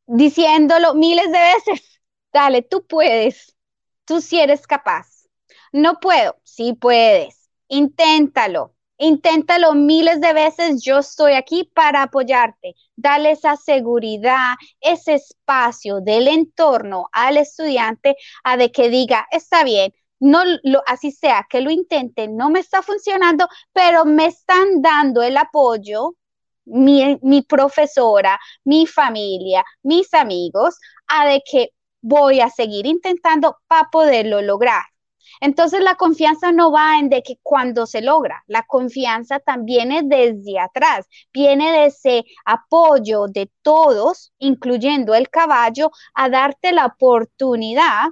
Diciéndolo 0.07 0.95
miles 0.95 1.26
de 1.26 1.38
veces. 1.38 2.00
Dale, 2.33 2.62
tú 2.62 2.87
puedes. 2.87 3.57
Tú 4.05 4.21
sí 4.21 4.38
eres 4.41 4.67
capaz. 4.67 5.29
No 5.73 6.00
puedo. 6.00 6.37
Sí 6.45 6.75
puedes. 6.75 7.50
Inténtalo. 7.69 8.75
Inténtalo 8.99 9.75
miles 9.75 10.21
de 10.21 10.33
veces. 10.33 10.83
Yo 10.83 10.99
estoy 10.99 11.33
aquí 11.35 11.71
para 11.75 12.03
apoyarte. 12.03 12.75
Dale 12.95 13.33
esa 13.33 13.57
seguridad, 13.57 14.55
ese 14.81 15.15
espacio 15.15 16.00
del 16.00 16.29
entorno 16.29 17.09
al 17.12 17.37
estudiante 17.37 18.17
a 18.45 18.57
de 18.57 18.73
que 18.73 18.88
diga, 18.88 19.26
está 19.31 19.65
bien, 19.65 19.93
no 20.20 20.42
lo, 20.62 20.82
así 20.87 21.12
sea 21.12 21.46
que 21.49 21.61
lo 21.61 21.70
intente, 21.70 22.28
no 22.28 22.50
me 22.50 22.61
está 22.61 22.82
funcionando, 22.82 23.49
pero 23.73 24.04
me 24.04 24.26
están 24.26 24.82
dando 24.82 25.23
el 25.23 25.37
apoyo, 25.37 26.16
mi, 26.64 27.18
mi 27.23 27.42
profesora, 27.42 28.38
mi 28.64 28.87
familia, 28.87 29.64
mis 29.82 30.12
amigos, 30.14 30.78
a 31.06 31.26
de 31.26 31.42
que 31.50 31.70
voy 32.00 32.40
a 32.40 32.50
seguir 32.50 32.87
intentando 32.87 33.58
para 33.66 33.88
poderlo 33.90 34.42
lograr. 34.42 34.82
Entonces 35.40 35.80
la 35.82 35.96
confianza 35.96 36.52
no 36.52 36.73
va 36.73 36.99
en 36.99 37.08
de 37.08 37.23
que 37.23 37.38
cuando 37.42 37.87
se 37.87 38.00
logra, 38.00 38.42
la 38.46 38.62
confianza 38.62 39.38
también 39.40 39.92
es 39.92 40.08
desde 40.08 40.58
atrás, 40.58 41.06
viene 41.32 41.73
de 41.73 41.87
ese 41.87 42.25
apoyo 42.44 43.26
de 43.26 43.50
todos, 43.62 44.32
incluyendo 44.38 45.14
el 45.14 45.28
caballo, 45.28 45.90
a 46.14 46.28
darte 46.30 46.73
la 46.73 46.87
oportunidad 46.87 48.06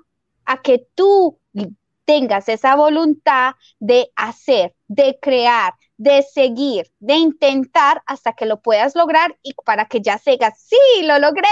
a 0.44 0.60
que 0.60 0.86
tú 0.94 1.38
tengas 2.04 2.48
esa 2.48 2.76
voluntad 2.76 3.54
de 3.78 4.10
hacer, 4.16 4.74
de 4.88 5.18
crear, 5.20 5.74
de 5.96 6.22
seguir, 6.22 6.90
de 6.98 7.14
intentar 7.14 8.02
hasta 8.06 8.32
que 8.32 8.46
lo 8.46 8.60
puedas 8.60 8.94
lograr 8.94 9.36
y 9.42 9.54
para 9.64 9.86
que 9.86 10.00
ya 10.00 10.18
segas, 10.18 10.54
sí, 10.58 11.06
lo 11.06 11.18
logré. 11.18 11.48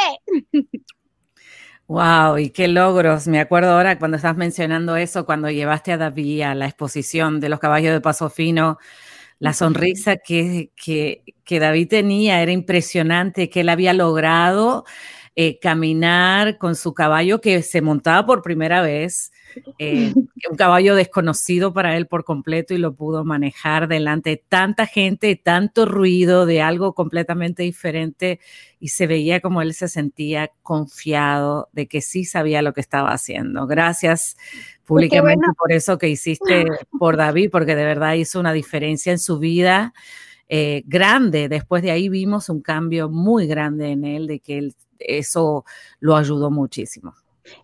Wow, 1.88 2.38
y 2.38 2.50
qué 2.50 2.68
logros. 2.68 3.26
Me 3.28 3.38
acuerdo 3.40 3.73
ahora 3.73 3.99
cuando 3.99 4.16
estás 4.16 4.37
mencionando 4.37 4.97
eso, 4.97 5.26
cuando 5.26 5.50
llevaste 5.50 5.92
a 5.92 5.99
David 5.99 6.42
a 6.42 6.54
la 6.54 6.66
exposición 6.66 7.38
de 7.38 7.50
los 7.50 7.59
caballos 7.59 7.92
de 7.92 8.00
paso 8.00 8.30
fino, 8.30 8.78
la 9.38 9.52
sonrisa 9.52 10.16
que, 10.16 10.71
que, 10.76 11.23
que 11.44 11.59
David 11.59 11.88
tenía 11.88 12.40
era 12.40 12.52
impresionante, 12.52 13.50
que 13.50 13.61
él 13.61 13.68
había 13.68 13.92
logrado 13.92 14.85
eh, 15.35 15.59
caminar 15.59 16.59
con 16.59 16.77
su 16.77 16.93
caballo 16.93 17.41
que 17.41 17.62
se 17.62 17.81
montaba 17.81 18.27
por 18.27 18.43
primera 18.43 18.83
vez, 18.83 19.33
eh, 19.79 20.12
un 20.51 20.57
caballo 20.57 20.95
desconocido 20.95 21.73
para 21.73 21.97
él 21.97 22.07
por 22.07 22.25
completo 22.25 22.75
y 22.75 22.79
lo 22.79 22.95
pudo 22.95 23.25
manejar 23.25 23.89
delante 23.89 24.31
de 24.31 24.37
tanta 24.37 24.87
gente, 24.87 25.35
tanto 25.37 25.87
ruido, 25.87 26.45
de 26.45 26.61
algo 26.61 26.95
completamente 26.95 27.62
diferente 27.62 28.41
y 28.79 28.89
se 28.89 29.07
veía 29.07 29.41
como 29.41 29.62
él 29.62 29.73
se 29.73 29.89
sentía 29.89 30.51
confiado 30.62 31.71
de 31.73 31.87
que 31.87 32.03
sí 32.03 32.25
sabía 32.27 32.61
lo 32.61 32.75
que 32.75 32.83
estaba 32.83 33.12
haciendo. 33.12 33.67
Gracias 33.67 34.37
públicamente 34.85 35.47
por 35.57 35.73
eso 35.73 35.97
que 35.97 36.09
hiciste 36.09 36.67
por 36.99 37.17
David, 37.17 37.49
porque 37.51 37.75
de 37.75 37.85
verdad 37.85 38.15
hizo 38.15 38.39
una 38.39 38.53
diferencia 38.53 39.12
en 39.12 39.19
su 39.19 39.39
vida. 39.39 39.95
Eh, 40.54 40.82
grande. 40.85 41.49
Después 41.49 41.82
de 41.82 41.90
ahí 41.92 42.11
vimos 42.11 42.50
un 42.50 42.61
cambio 42.61 43.09
muy 43.09 43.47
grande 43.47 43.92
en 43.92 44.04
él, 44.04 44.26
de 44.26 44.38
que 44.38 44.68
eso 44.99 45.64
lo 45.99 46.14
ayudó 46.14 46.50
muchísimo. 46.50 47.14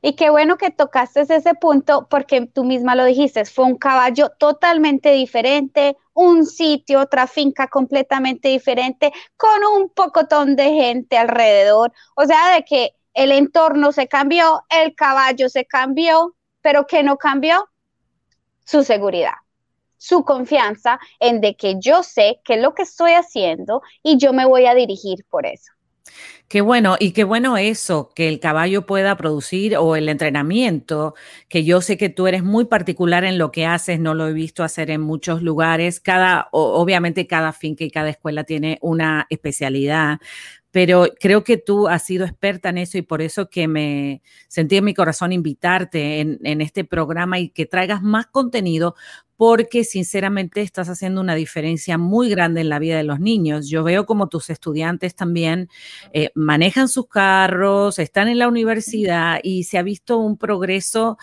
Y 0.01 0.15
qué 0.15 0.31
bueno 0.31 0.57
que 0.57 0.71
tocaste 0.71 1.21
ese 1.21 1.53
punto 1.53 2.07
porque 2.09 2.47
tú 2.47 2.65
misma 2.65 2.95
lo 2.95 3.05
dijiste, 3.05 3.45
fue 3.45 3.67
un 3.67 3.77
caballo 3.77 4.31
totalmente 4.39 5.13
diferente, 5.13 5.99
un 6.15 6.47
sitio, 6.47 7.01
otra 7.01 7.27
finca 7.27 7.67
completamente 7.69 8.49
diferente, 8.49 9.13
con 9.37 9.61
un 9.77 9.91
pocotón 9.91 10.57
de 10.57 10.71
gente 10.71 11.19
alrededor. 11.19 11.93
O 12.17 12.25
sea, 12.25 12.55
de 12.55 12.65
que 12.65 12.95
el 13.13 13.33
entorno 13.33 13.93
se 13.93 14.09
cambió, 14.09 14.63
el 14.71 14.95
caballo 14.95 15.51
se 15.51 15.67
cambió, 15.67 16.35
pero 16.63 16.87
que 16.87 17.03
no 17.03 17.19
cambió 17.19 17.69
su 18.65 18.83
seguridad, 18.83 19.35
su 19.99 20.25
confianza 20.25 20.99
en 21.21 21.41
de 21.41 21.55
que 21.57 21.75
yo 21.79 22.03
sé 22.03 22.41
qué 22.45 22.55
es 22.55 22.63
lo 22.63 22.75
que 22.75 22.83
estoy 22.83 23.13
haciendo 23.13 23.83
y 24.03 24.17
yo 24.17 24.33
me 24.33 24.47
voy 24.47 24.67
a 24.67 24.75
dirigir 24.75 25.25
por 25.29 25.45
eso. 25.45 25.73
Qué 26.49 26.63
bueno, 26.63 26.97
y 26.99 27.13
qué 27.13 27.25
bueno 27.25 27.59
eso, 27.59 28.11
que 28.15 28.27
el 28.27 28.41
caballo 28.41 28.87
pueda 28.87 29.19
producir 29.19 29.77
o 29.77 29.97
el 29.97 30.09
entrenamiento, 30.09 31.15
que 31.51 31.63
yo 31.63 31.83
sé 31.83 31.99
que 31.99 32.09
tú 32.09 32.27
eres 32.27 32.43
muy 32.43 32.65
particular 32.65 33.25
en 33.25 33.37
lo 33.37 33.53
que 33.53 33.67
haces, 33.67 34.01
no 34.01 34.15
lo 34.15 34.27
he 34.27 34.33
visto 34.33 34.65
hacer 34.65 34.91
en 34.91 35.03
muchos 35.03 35.43
lugares. 35.43 36.01
Cada, 36.01 36.49
obviamente 36.53 37.27
cada 37.27 37.53
finca 37.53 37.85
y 37.85 37.91
cada 37.91 38.09
escuela 38.09 38.45
tiene 38.45 38.79
una 38.81 39.27
especialidad, 39.29 40.21
pero 40.71 41.07
creo 41.19 41.45
que 41.45 41.57
tú 41.57 41.89
has 41.89 42.05
sido 42.05 42.25
experta 42.25 42.69
en 42.69 42.79
eso 42.79 42.99
y 42.99 43.03
por 43.03 43.23
eso 43.23 43.49
que 43.49 43.69
me 43.69 44.23
sentí 44.49 44.77
en 44.77 44.85
mi 44.85 44.95
corazón 44.95 45.33
invitarte 45.33 46.21
en, 46.21 46.39
en, 46.45 46.61
este 46.61 46.85
programa 46.85 47.39
y 47.39 47.49
que 47.49 47.67
traigas 47.67 48.03
más 48.03 48.27
contenido 48.27 48.95
porque 49.39 49.85
sinceramente 49.85 50.63
estás 50.63 50.89
haciendo 50.89 51.21
una 51.21 51.37
diferencia 51.37 51.97
muy 51.97 52.29
grande 52.29 52.61
en 52.61 52.69
la 52.69 52.81
vida 52.81 52.97
de 52.97 53.05
los 53.05 53.21
niños. 53.21 53.69
Yo 53.69 53.85
veo 53.85 54.05
como 54.05 54.29
tus 54.29 54.51
estudiantes 54.51 55.15
también 55.15 55.69
eh, 56.13 56.31
manejan 56.35 56.89
sus 56.89 57.07
carros, 57.07 58.01
están 58.01 58.27
en 58.27 58.41
la 58.41 58.49
universidad 58.49 59.39
y 59.45 59.63
se 59.63 59.79
ha 59.79 59.83
visto 59.83 60.19
un 60.19 60.39
progreso 60.39 61.19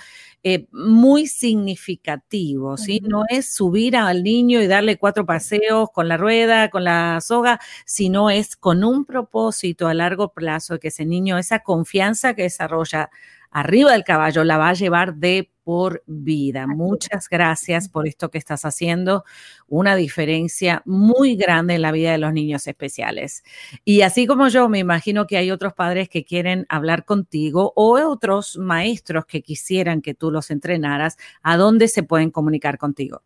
eh, 0.48 0.68
muy 0.72 1.26
significativo, 1.26 2.78
¿sí? 2.78 3.00
No 3.04 3.24
es 3.30 3.52
subir 3.52 3.98
al 3.98 4.22
niño 4.24 4.62
y 4.62 4.68
darle 4.68 4.98
cuatro 5.00 5.26
paseos 5.26 5.90
con 5.92 6.08
la 6.08 6.18
rueda, 6.18 6.70
con 6.70 6.84
la 6.84 7.20
soga, 7.20 7.60
sino 7.88 8.30
es 8.30 8.56
con 8.56 8.84
un 8.84 9.06
propósito 9.06 9.88
a 9.88 9.96
largo 9.96 10.34
plazo 10.34 10.76
de 10.76 10.80
que 10.82 10.90
ese 10.90 11.04
niño, 11.06 11.40
esa 11.40 11.62
confianza 11.62 12.36
que 12.36 12.44
desarrolla 12.44 13.10
arriba 13.56 13.94
del 13.94 14.04
caballo 14.04 14.44
la 14.44 14.58
va 14.58 14.68
a 14.68 14.74
llevar 14.74 15.16
de 15.16 15.50
por 15.64 16.04
vida. 16.08 16.68
Muchas 16.68 17.30
gracias 17.30 17.88
por 17.88 18.06
esto 18.06 18.30
que 18.30 18.38
estás 18.38 18.66
haciendo, 18.66 19.24
una 19.70 19.96
diferencia 19.96 20.82
muy 20.84 21.38
grande 21.38 21.76
en 21.76 21.82
la 21.82 21.94
vida 21.94 22.12
de 22.12 22.18
los 22.18 22.34
niños 22.34 22.68
especiales. 22.68 23.46
Y 23.86 24.02
así 24.02 24.28
como 24.28 24.50
yo, 24.50 24.68
me 24.68 24.80
imagino 24.80 25.26
que 25.26 25.38
hay 25.38 25.52
otros 25.52 25.74
padres 25.74 26.10
que 26.10 26.26
quieren 26.26 26.66
hablar 26.68 27.06
contigo 27.06 27.72
o 27.78 27.94
otros 27.94 28.58
maestros 28.58 29.26
que 29.26 29.42
quisieran 29.42 30.02
que 30.02 30.14
tú 30.14 30.32
los 30.32 30.52
entrenaras, 30.52 31.16
¿a 31.42 31.56
dónde 31.56 31.88
se 31.88 32.04
pueden 32.04 32.32
comunicar 32.32 32.78
contigo? 32.78 33.22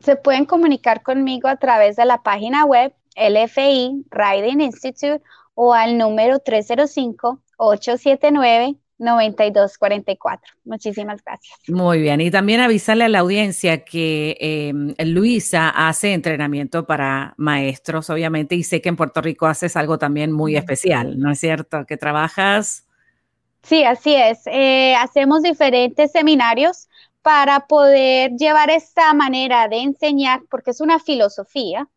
Se 0.00 0.16
pueden 0.16 0.46
comunicar 0.46 1.02
conmigo 1.02 1.48
a 1.48 1.56
través 1.56 1.96
de 1.96 2.06
la 2.06 2.22
página 2.22 2.64
web 2.64 2.94
LFI 3.16 4.06
Riding 4.10 4.62
Institute 4.62 5.22
o 5.54 5.74
al 5.74 5.98
número 5.98 6.38
305 6.38 7.38
879 7.58 8.78
9244. 9.02 10.54
Muchísimas 10.64 11.22
gracias. 11.22 11.58
Muy 11.68 12.00
bien. 12.00 12.20
Y 12.20 12.30
también 12.30 12.60
avisarle 12.60 13.04
a 13.04 13.08
la 13.08 13.18
audiencia 13.18 13.84
que 13.84 14.36
em, 14.40 14.94
Luisa 14.98 15.68
hace 15.68 16.14
entrenamiento 16.14 16.86
para 16.86 17.34
maestros, 17.36 18.08
obviamente, 18.08 18.54
y 18.54 18.62
sé 18.62 18.80
que 18.80 18.88
en 18.88 18.96
Puerto 18.96 19.20
Rico 19.20 19.46
haces 19.46 19.76
algo 19.76 19.98
también 19.98 20.32
muy 20.32 20.56
especial, 20.56 21.18
¿no 21.18 21.30
es 21.30 21.40
cierto? 21.40 21.84
Que 21.84 21.96
trabajas. 21.96 22.86
Sí, 23.62 23.84
así 23.84 24.14
es. 24.14 24.40
Eh, 24.46 24.94
hacemos 24.96 25.42
diferentes 25.42 26.12
seminarios 26.12 26.88
para 27.22 27.66
poder 27.66 28.32
llevar 28.32 28.70
esta 28.70 29.12
manera 29.14 29.68
de 29.68 29.78
enseñar, 29.78 30.42
porque 30.50 30.72
es 30.72 30.80
una 30.80 30.98
filosofía, 30.98 31.88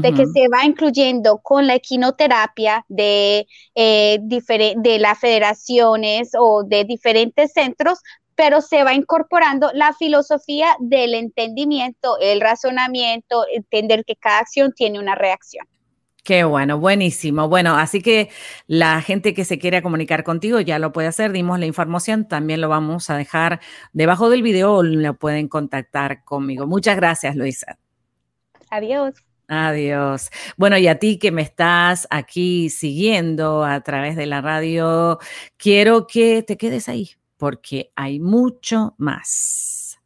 de 0.00 0.14
que 0.14 0.26
se 0.26 0.48
va 0.48 0.64
incluyendo 0.64 1.38
con 1.38 1.66
la 1.66 1.74
equinoterapia 1.74 2.84
de, 2.88 3.46
eh, 3.74 4.18
de 4.22 4.98
las 4.98 5.18
federaciones 5.18 6.30
o 6.38 6.64
de 6.64 6.84
diferentes 6.84 7.52
centros, 7.52 7.98
pero 8.34 8.60
se 8.60 8.84
va 8.84 8.94
incorporando 8.94 9.70
la 9.74 9.92
filosofía 9.92 10.76
del 10.80 11.14
entendimiento, 11.14 12.16
el 12.20 12.40
razonamiento, 12.40 13.44
entender 13.52 14.04
que 14.04 14.16
cada 14.16 14.38
acción 14.38 14.72
tiene 14.72 14.98
una 14.98 15.14
reacción. 15.14 15.66
Qué 16.24 16.44
bueno, 16.44 16.78
buenísimo. 16.78 17.48
Bueno, 17.48 17.74
así 17.74 18.00
que 18.00 18.30
la 18.68 19.02
gente 19.02 19.34
que 19.34 19.44
se 19.44 19.58
quiera 19.58 19.82
comunicar 19.82 20.22
contigo 20.22 20.60
ya 20.60 20.78
lo 20.78 20.92
puede 20.92 21.08
hacer. 21.08 21.32
Dimos 21.32 21.58
la 21.58 21.66
información, 21.66 22.28
también 22.28 22.60
lo 22.60 22.68
vamos 22.68 23.10
a 23.10 23.16
dejar 23.16 23.60
debajo 23.92 24.30
del 24.30 24.42
video 24.42 24.74
o 24.76 24.82
lo 24.84 25.14
pueden 25.14 25.48
contactar 25.48 26.24
conmigo. 26.24 26.66
Muchas 26.68 26.94
gracias, 26.94 27.34
Luisa. 27.34 27.76
Adiós. 28.70 29.14
Adiós. 29.54 30.30
Bueno, 30.56 30.78
y 30.78 30.88
a 30.88 30.98
ti 30.98 31.18
que 31.18 31.30
me 31.30 31.42
estás 31.42 32.08
aquí 32.08 32.70
siguiendo 32.70 33.64
a 33.64 33.82
través 33.82 34.16
de 34.16 34.24
la 34.24 34.40
radio, 34.40 35.18
quiero 35.58 36.06
que 36.06 36.42
te 36.42 36.56
quedes 36.56 36.88
ahí 36.88 37.10
porque 37.36 37.92
hay 37.94 38.18
mucho 38.18 38.94
más. 38.96 40.00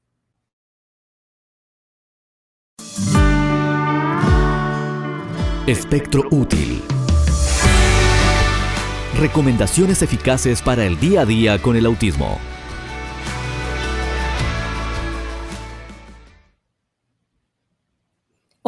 Espectro 5.69 6.25
útil. 6.33 6.83
Recomendaciones 9.17 10.03
eficaces 10.03 10.61
para 10.61 10.85
el 10.85 10.99
día 10.99 11.21
a 11.21 11.25
día 11.25 11.63
con 11.63 11.77
el 11.77 11.87
autismo. 11.87 12.41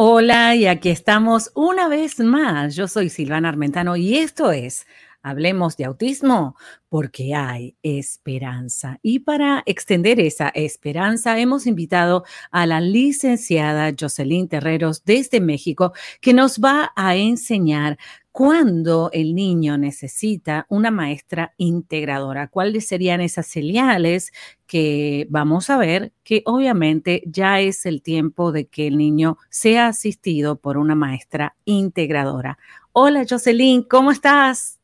Hola, 0.01 0.55
y 0.55 0.65
aquí 0.65 0.87
estamos 0.87 1.51
una 1.55 1.89
vez 1.89 2.21
más. 2.21 2.73
Yo 2.73 2.87
soy 2.87 3.09
Silvana 3.09 3.49
Armentano 3.49 3.97
y 3.97 4.15
esto 4.15 4.49
es 4.49 4.85
Hablemos 5.21 5.75
de 5.75 5.83
autismo 5.83 6.55
porque 6.87 7.35
hay 7.35 7.75
esperanza. 7.83 8.99
Y 9.01 9.19
para 9.19 9.61
extender 9.65 10.17
esa 10.21 10.47
esperanza, 10.47 11.37
hemos 11.37 11.67
invitado 11.67 12.23
a 12.51 12.65
la 12.65 12.79
licenciada 12.79 13.93
Jocelyn 13.99 14.47
Terreros 14.47 15.03
desde 15.03 15.41
México, 15.41 15.91
que 16.21 16.33
nos 16.33 16.59
va 16.59 16.93
a 16.95 17.17
enseñar 17.17 17.97
cuándo 18.31 19.09
el 19.13 19.35
niño 19.35 19.77
necesita 19.77 20.65
una 20.69 20.91
maestra 20.91 21.53
integradora, 21.57 22.47
cuáles 22.47 22.87
serían 22.87 23.21
esas 23.21 23.47
señales 23.47 24.31
que 24.67 25.27
vamos 25.29 25.69
a 25.69 25.77
ver 25.77 26.13
que 26.23 26.43
obviamente 26.45 27.23
ya 27.25 27.59
es 27.59 27.85
el 27.85 28.01
tiempo 28.01 28.51
de 28.51 28.67
que 28.67 28.87
el 28.87 28.97
niño 28.97 29.37
sea 29.49 29.87
asistido 29.87 30.57
por 30.57 30.77
una 30.77 30.95
maestra 30.95 31.55
integradora. 31.65 32.57
Hola 32.93 33.25
Jocelyn, 33.29 33.83
¿cómo 33.83 34.11
estás? 34.11 34.79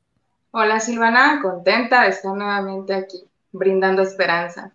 Hola 0.51 0.79
Silvana, 0.79 1.39
contenta 1.41 2.03
de 2.03 2.09
estar 2.09 2.35
nuevamente 2.35 2.93
aquí, 2.93 3.25
brindando 3.51 4.01
esperanza. 4.01 4.73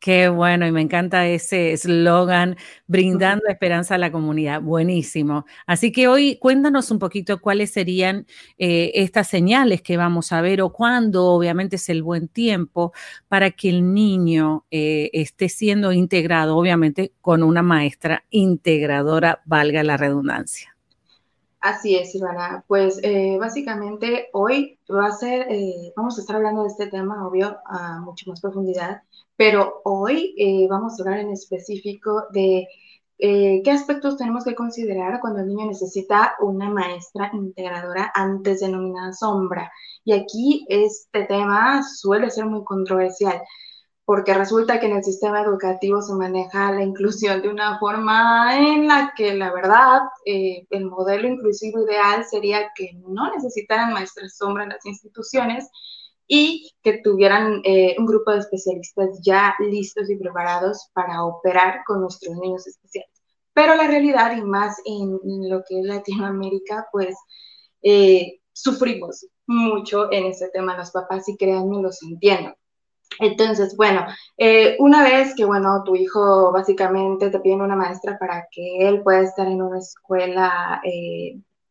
Qué 0.00 0.30
bueno, 0.30 0.66
y 0.66 0.72
me 0.72 0.80
encanta 0.80 1.26
ese 1.26 1.72
eslogan, 1.74 2.56
brindando 2.86 3.44
esperanza 3.48 3.96
a 3.96 3.98
la 3.98 4.10
comunidad. 4.10 4.62
Buenísimo. 4.62 5.44
Así 5.66 5.92
que 5.92 6.08
hoy 6.08 6.38
cuéntanos 6.38 6.90
un 6.90 6.98
poquito 6.98 7.38
cuáles 7.38 7.70
serían 7.72 8.26
eh, 8.56 8.92
estas 8.94 9.28
señales 9.28 9.82
que 9.82 9.98
vamos 9.98 10.32
a 10.32 10.40
ver 10.40 10.62
o 10.62 10.72
cuándo, 10.72 11.26
obviamente, 11.26 11.76
es 11.76 11.90
el 11.90 12.02
buen 12.02 12.28
tiempo 12.28 12.94
para 13.28 13.50
que 13.50 13.68
el 13.68 13.92
niño 13.92 14.64
eh, 14.70 15.10
esté 15.12 15.50
siendo 15.50 15.92
integrado, 15.92 16.56
obviamente, 16.56 17.12
con 17.20 17.42
una 17.42 17.60
maestra 17.60 18.24
integradora, 18.30 19.42
valga 19.44 19.82
la 19.82 19.98
redundancia. 19.98 20.74
Así 21.60 21.94
es, 21.94 22.12
Silvana. 22.12 22.64
Pues 22.66 23.00
eh, 23.02 23.36
básicamente 23.38 24.30
hoy 24.32 24.78
va 24.90 25.08
a 25.08 25.12
ser, 25.12 25.46
vamos 25.94 26.16
a 26.16 26.22
estar 26.22 26.36
hablando 26.36 26.62
de 26.62 26.68
este 26.68 26.86
tema, 26.86 27.28
obvio, 27.28 27.58
a 27.66 28.00
mucho 28.00 28.30
más 28.30 28.40
profundidad 28.40 29.02
pero 29.40 29.80
hoy 29.84 30.34
eh, 30.36 30.66
vamos 30.68 31.00
a 31.00 31.02
hablar 31.02 31.20
en 31.20 31.30
específico 31.30 32.24
de 32.30 32.68
eh, 33.16 33.62
qué 33.64 33.70
aspectos 33.70 34.18
tenemos 34.18 34.44
que 34.44 34.54
considerar 34.54 35.18
cuando 35.18 35.40
el 35.40 35.46
niño 35.48 35.64
necesita 35.64 36.34
una 36.40 36.68
maestra 36.68 37.30
integradora 37.32 38.12
antes 38.14 38.60
denominada 38.60 39.14
sombra. 39.14 39.72
Y 40.04 40.12
aquí 40.12 40.66
este 40.68 41.24
tema 41.24 41.82
suele 41.82 42.28
ser 42.28 42.44
muy 42.44 42.64
controversial 42.64 43.40
porque 44.04 44.34
resulta 44.34 44.78
que 44.78 44.88
en 44.88 44.96
el 44.96 45.04
sistema 45.04 45.40
educativo 45.40 46.02
se 46.02 46.12
maneja 46.12 46.72
la 46.72 46.82
inclusión 46.82 47.40
de 47.40 47.48
una 47.48 47.78
forma 47.78 48.58
en 48.58 48.88
la 48.88 49.14
que 49.16 49.34
la 49.34 49.54
verdad 49.54 50.02
eh, 50.26 50.66
el 50.68 50.84
modelo 50.84 51.26
inclusivo 51.26 51.82
ideal 51.86 52.26
sería 52.30 52.72
que 52.74 52.92
no 53.08 53.30
necesitaran 53.34 53.94
maestras 53.94 54.36
sombra 54.36 54.64
en 54.64 54.68
las 54.68 54.84
instituciones 54.84 55.70
y 56.32 56.70
que 56.80 56.98
tuvieran 56.98 57.60
eh, 57.64 57.96
un 57.98 58.06
grupo 58.06 58.30
de 58.30 58.38
especialistas 58.38 59.20
ya 59.20 59.52
listos 59.58 60.08
y 60.08 60.16
preparados 60.16 60.88
para 60.92 61.24
operar 61.24 61.80
con 61.84 62.02
nuestros 62.02 62.36
niños 62.36 62.68
especiales. 62.68 63.10
Pero 63.52 63.74
la 63.74 63.88
realidad, 63.88 64.36
y 64.36 64.42
más 64.42 64.76
en, 64.84 65.18
lo 65.50 65.64
que 65.68 65.80
es 65.80 65.84
Latinoamérica, 65.84 66.86
pues 66.92 67.16
eh, 67.82 68.38
sufrimos 68.52 69.26
mucho 69.48 70.12
en 70.12 70.26
ese 70.26 70.48
tema 70.50 70.76
los 70.76 70.92
papás 70.92 71.28
y 71.28 71.36
créanme, 71.36 71.82
los 71.82 72.00
entiendo. 72.04 72.54
Entonces, 73.18 73.76
bueno, 73.76 74.06
eh, 74.38 74.76
una 74.78 75.02
vez 75.02 75.34
que, 75.34 75.44
bueno, 75.44 75.82
tu 75.84 75.96
hijo 75.96 76.52
básicamente 76.52 77.30
te 77.30 77.40
pide 77.40 77.56
una 77.56 77.74
maestra 77.74 78.16
para 78.20 78.46
que 78.52 78.88
él 78.88 79.02
pueda 79.02 79.22
estar 79.22 79.48
en 79.48 79.62
una 79.62 79.80
escuela 79.80 80.80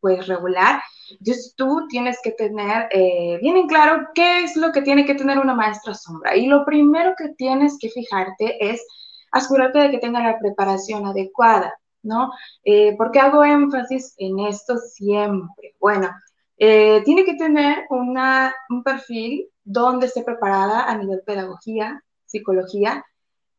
pues 0.00 0.26
regular, 0.26 0.82
entonces 1.18 1.54
tú 1.56 1.86
tienes 1.88 2.18
que 2.22 2.32
tener 2.32 2.88
eh, 2.90 3.38
bien 3.40 3.56
en 3.56 3.66
claro 3.66 4.08
qué 4.14 4.44
es 4.44 4.56
lo 4.56 4.72
que 4.72 4.82
tiene 4.82 5.04
que 5.04 5.14
tener 5.14 5.38
una 5.38 5.54
maestra 5.54 5.94
sombra. 5.94 6.36
Y 6.36 6.46
lo 6.46 6.64
primero 6.64 7.14
que 7.16 7.30
tienes 7.30 7.76
que 7.80 7.90
fijarte 7.90 8.70
es 8.70 8.84
asegurarte 9.32 9.78
de 9.80 9.90
que 9.90 9.98
tenga 9.98 10.22
la 10.22 10.38
preparación 10.38 11.06
adecuada, 11.06 11.72
¿no? 12.02 12.30
Eh, 12.64 12.96
¿Por 12.96 13.10
qué 13.10 13.20
hago 13.20 13.44
énfasis 13.44 14.14
en 14.18 14.38
esto 14.40 14.76
siempre? 14.78 15.74
Bueno, 15.78 16.10
eh, 16.58 17.02
tiene 17.04 17.24
que 17.24 17.34
tener 17.34 17.86
una, 17.90 18.54
un 18.68 18.82
perfil 18.82 19.48
donde 19.64 20.06
esté 20.06 20.22
preparada 20.22 20.84
a 20.84 20.96
nivel 20.96 21.22
pedagogía, 21.24 22.02
psicología, 22.26 23.04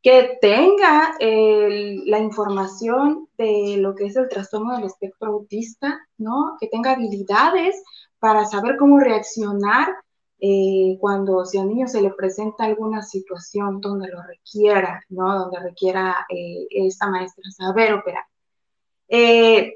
que 0.02 0.38
tenga 0.42 1.16
la 1.20 2.20
información 2.20 3.28
de 3.38 3.78
lo 3.78 3.94
que 3.94 4.06
es 4.06 4.16
el 4.16 4.30
trastorno 4.30 4.76
del 4.76 4.86
espectro 4.86 5.28
autista, 5.28 6.00
¿no? 6.18 6.58
Que 6.60 6.68
tenga 6.68 6.92
habilidades 6.92 7.84
para 8.20 8.46
saber 8.46 8.78
cómo 8.78 9.00
reaccionar 9.00 9.96
eh, 10.44 10.98
cuando 11.00 11.46
si 11.46 11.60
al 11.60 11.68
niño 11.68 11.88
se 11.88 12.02
le 12.02 12.10
presenta 12.10 12.64
alguna 12.64 13.04
situación 13.04 13.80
donde 13.80 14.10
lo 14.10 14.24
requiera, 14.24 15.00
¿no? 15.10 15.38
Donde 15.38 15.60
requiera 15.60 16.26
eh, 16.30 16.66
esta 16.72 17.08
maestra 17.08 17.44
saber 17.52 17.94
operar. 17.94 18.24
Eh, 19.08 19.76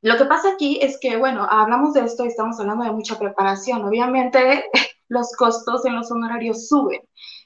lo 0.00 0.16
que 0.16 0.24
pasa 0.24 0.52
aquí 0.54 0.78
es 0.80 0.98
que, 0.98 1.18
bueno, 1.18 1.46
hablamos 1.48 1.92
de 1.92 2.06
esto 2.06 2.24
y 2.24 2.28
estamos 2.28 2.58
hablando 2.58 2.84
de 2.84 2.92
mucha 2.92 3.18
preparación. 3.18 3.84
Obviamente, 3.84 4.64
los 5.08 5.30
costos 5.36 5.84
en 5.84 5.94
los 5.94 6.10
honorarios 6.10 6.68
suben. 6.68 7.02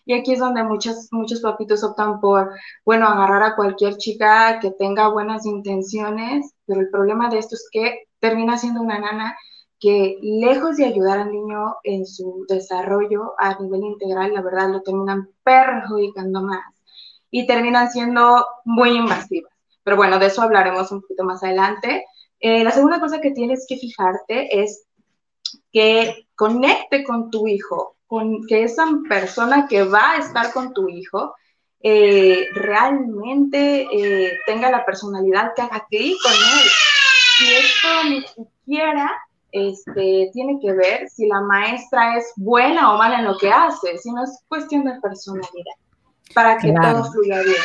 Y 0.06 0.14
aquí 0.14 0.32
es 0.34 0.38
donde 0.38 0.62
muchos, 0.62 1.08
muchos 1.10 1.40
papitos 1.40 1.82
optan 1.82 2.20
por, 2.20 2.52
bueno, 2.84 3.08
agarrar 3.08 3.42
a 3.42 3.56
cualquier 3.56 3.96
chica 3.96 4.60
que 4.60 4.70
tenga 4.70 5.08
buenas 5.08 5.44
intenciones, 5.44 6.54
pero 6.64 6.80
el 6.80 6.90
problema 6.90 7.28
de 7.28 7.38
esto 7.38 7.56
es 7.56 7.68
que 7.70 8.04
termina 8.20 8.56
siendo 8.56 8.80
una 8.80 9.00
nana 9.00 9.36
que 9.80 10.16
lejos 10.22 10.76
de 10.76 10.86
ayudar 10.86 11.18
al 11.18 11.32
niño 11.32 11.76
en 11.82 12.06
su 12.06 12.46
desarrollo 12.48 13.34
a 13.38 13.58
nivel 13.58 13.82
integral, 13.82 14.32
la 14.32 14.42
verdad 14.42 14.70
lo 14.70 14.82
terminan 14.82 15.28
perjudicando 15.42 16.40
más 16.40 16.64
y 17.30 17.46
terminan 17.46 17.90
siendo 17.90 18.46
muy 18.64 18.96
invasivas. 18.96 19.52
Pero 19.82 19.96
bueno, 19.96 20.18
de 20.18 20.26
eso 20.26 20.42
hablaremos 20.42 20.90
un 20.92 21.02
poquito 21.02 21.24
más 21.24 21.42
adelante. 21.42 22.06
Eh, 22.40 22.64
la 22.64 22.70
segunda 22.70 23.00
cosa 23.00 23.20
que 23.20 23.32
tienes 23.32 23.66
que 23.68 23.76
fijarte 23.76 24.62
es 24.62 24.86
que 25.72 26.26
conecte 26.34 27.04
con 27.04 27.30
tu 27.30 27.46
hijo, 27.46 27.95
con 28.06 28.46
que 28.46 28.62
esa 28.62 28.86
persona 29.08 29.66
que 29.68 29.82
va 29.82 30.12
a 30.12 30.16
estar 30.18 30.52
con 30.52 30.72
tu 30.72 30.88
hijo 30.88 31.34
eh, 31.80 32.48
realmente 32.54 33.86
eh, 33.92 34.38
tenga 34.46 34.70
la 34.70 34.84
personalidad 34.84 35.52
que 35.54 35.62
haga 35.62 35.86
clic 35.88 36.16
con 36.22 36.32
él. 36.32 36.68
Y 37.40 37.52
esto 37.54 38.04
ni 38.08 38.22
siquiera 38.22 39.12
este, 39.52 40.30
tiene 40.32 40.58
que 40.60 40.72
ver 40.72 41.08
si 41.08 41.26
la 41.26 41.40
maestra 41.40 42.16
es 42.16 42.32
buena 42.36 42.92
o 42.92 42.98
mala 42.98 43.18
en 43.18 43.24
lo 43.24 43.36
que 43.38 43.50
hace, 43.50 43.98
sino 43.98 44.24
es 44.24 44.42
cuestión 44.48 44.84
de 44.84 45.00
personalidad, 45.00 45.74
para 46.34 46.58
que 46.58 46.72
todo 46.72 47.04
fluya 47.10 47.42
bien. 47.42 47.62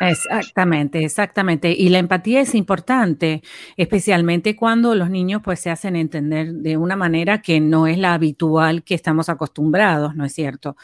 Exactamente, 0.00 1.04
exactamente. 1.04 1.70
Y 1.72 1.88
la 1.88 1.98
empatía 1.98 2.40
es 2.40 2.54
importante, 2.56 3.42
especialmente 3.76 4.56
cuando 4.56 4.94
los 4.96 5.08
niños 5.08 5.40
pues 5.42 5.60
se 5.60 5.70
hacen 5.70 5.94
entender 5.94 6.52
de 6.52 6.76
una 6.76 6.96
manera 6.96 7.40
que 7.40 7.60
no 7.60 7.86
es 7.86 7.96
la 7.96 8.12
habitual 8.12 8.82
que 8.82 8.96
estamos 8.96 9.28
acostumbrados, 9.28 10.16
¿no 10.16 10.24
es 10.24 10.34
cierto? 10.34 10.76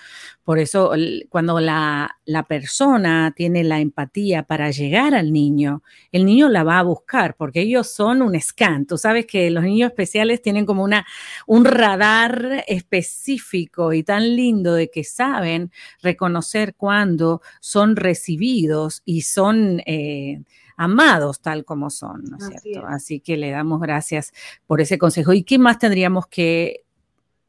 Por 0.45 0.61
eso 0.61 0.93
cuando 1.29 1.59
la, 1.61 2.19
la 2.25 2.45
persona 2.45 3.33
tiene 3.37 3.65
la 3.65 3.81
empatía 3.81 4.45
para 4.45 4.71
llegar 4.71 5.15
al 5.15 5.33
niño, 5.33 5.83
el 6.13 6.25
niño 6.25 6.49
la 6.49 6.63
va 6.63 6.79
a 6.79 6.83
buscar 6.85 7.35
porque 7.37 7.63
ellos 7.63 7.89
son 7.91 8.23
un 8.23 8.41
scan. 8.41 8.87
Sabes 8.97 9.27
que 9.27 9.51
los 9.51 9.65
niños 9.65 9.91
especiales 9.91 10.41
tienen 10.41 10.67
como 10.67 10.85
una, 10.85 11.05
un 11.47 11.65
radar 11.65 12.65
específico 12.69 13.93
y 13.93 14.03
tan 14.05 14.37
lindo 14.37 14.73
de 14.75 14.89
que 14.91 15.03
saben 15.05 15.73
reconocer 16.01 16.75
cuando 16.77 17.43
son 17.61 17.97
recibidos 17.97 19.00
y 19.05 19.23
son 19.23 19.81
eh, 19.87 20.43
amados 20.77 21.41
tal 21.41 21.65
como 21.65 21.91
son, 21.91 22.25
¿no 22.25 22.39
es 22.39 22.63
cierto? 22.63 22.87
Así 22.87 23.21
que 23.21 23.37
le 23.37 23.51
damos 23.51 23.81
gracias 23.81 24.33
por 24.67 24.81
ese 24.81 24.99
consejo. 24.99 25.33
¿Y 25.33 25.43
qué 25.43 25.59
más 25.59 25.79
tendríamos 25.79 26.27
que 26.27 26.85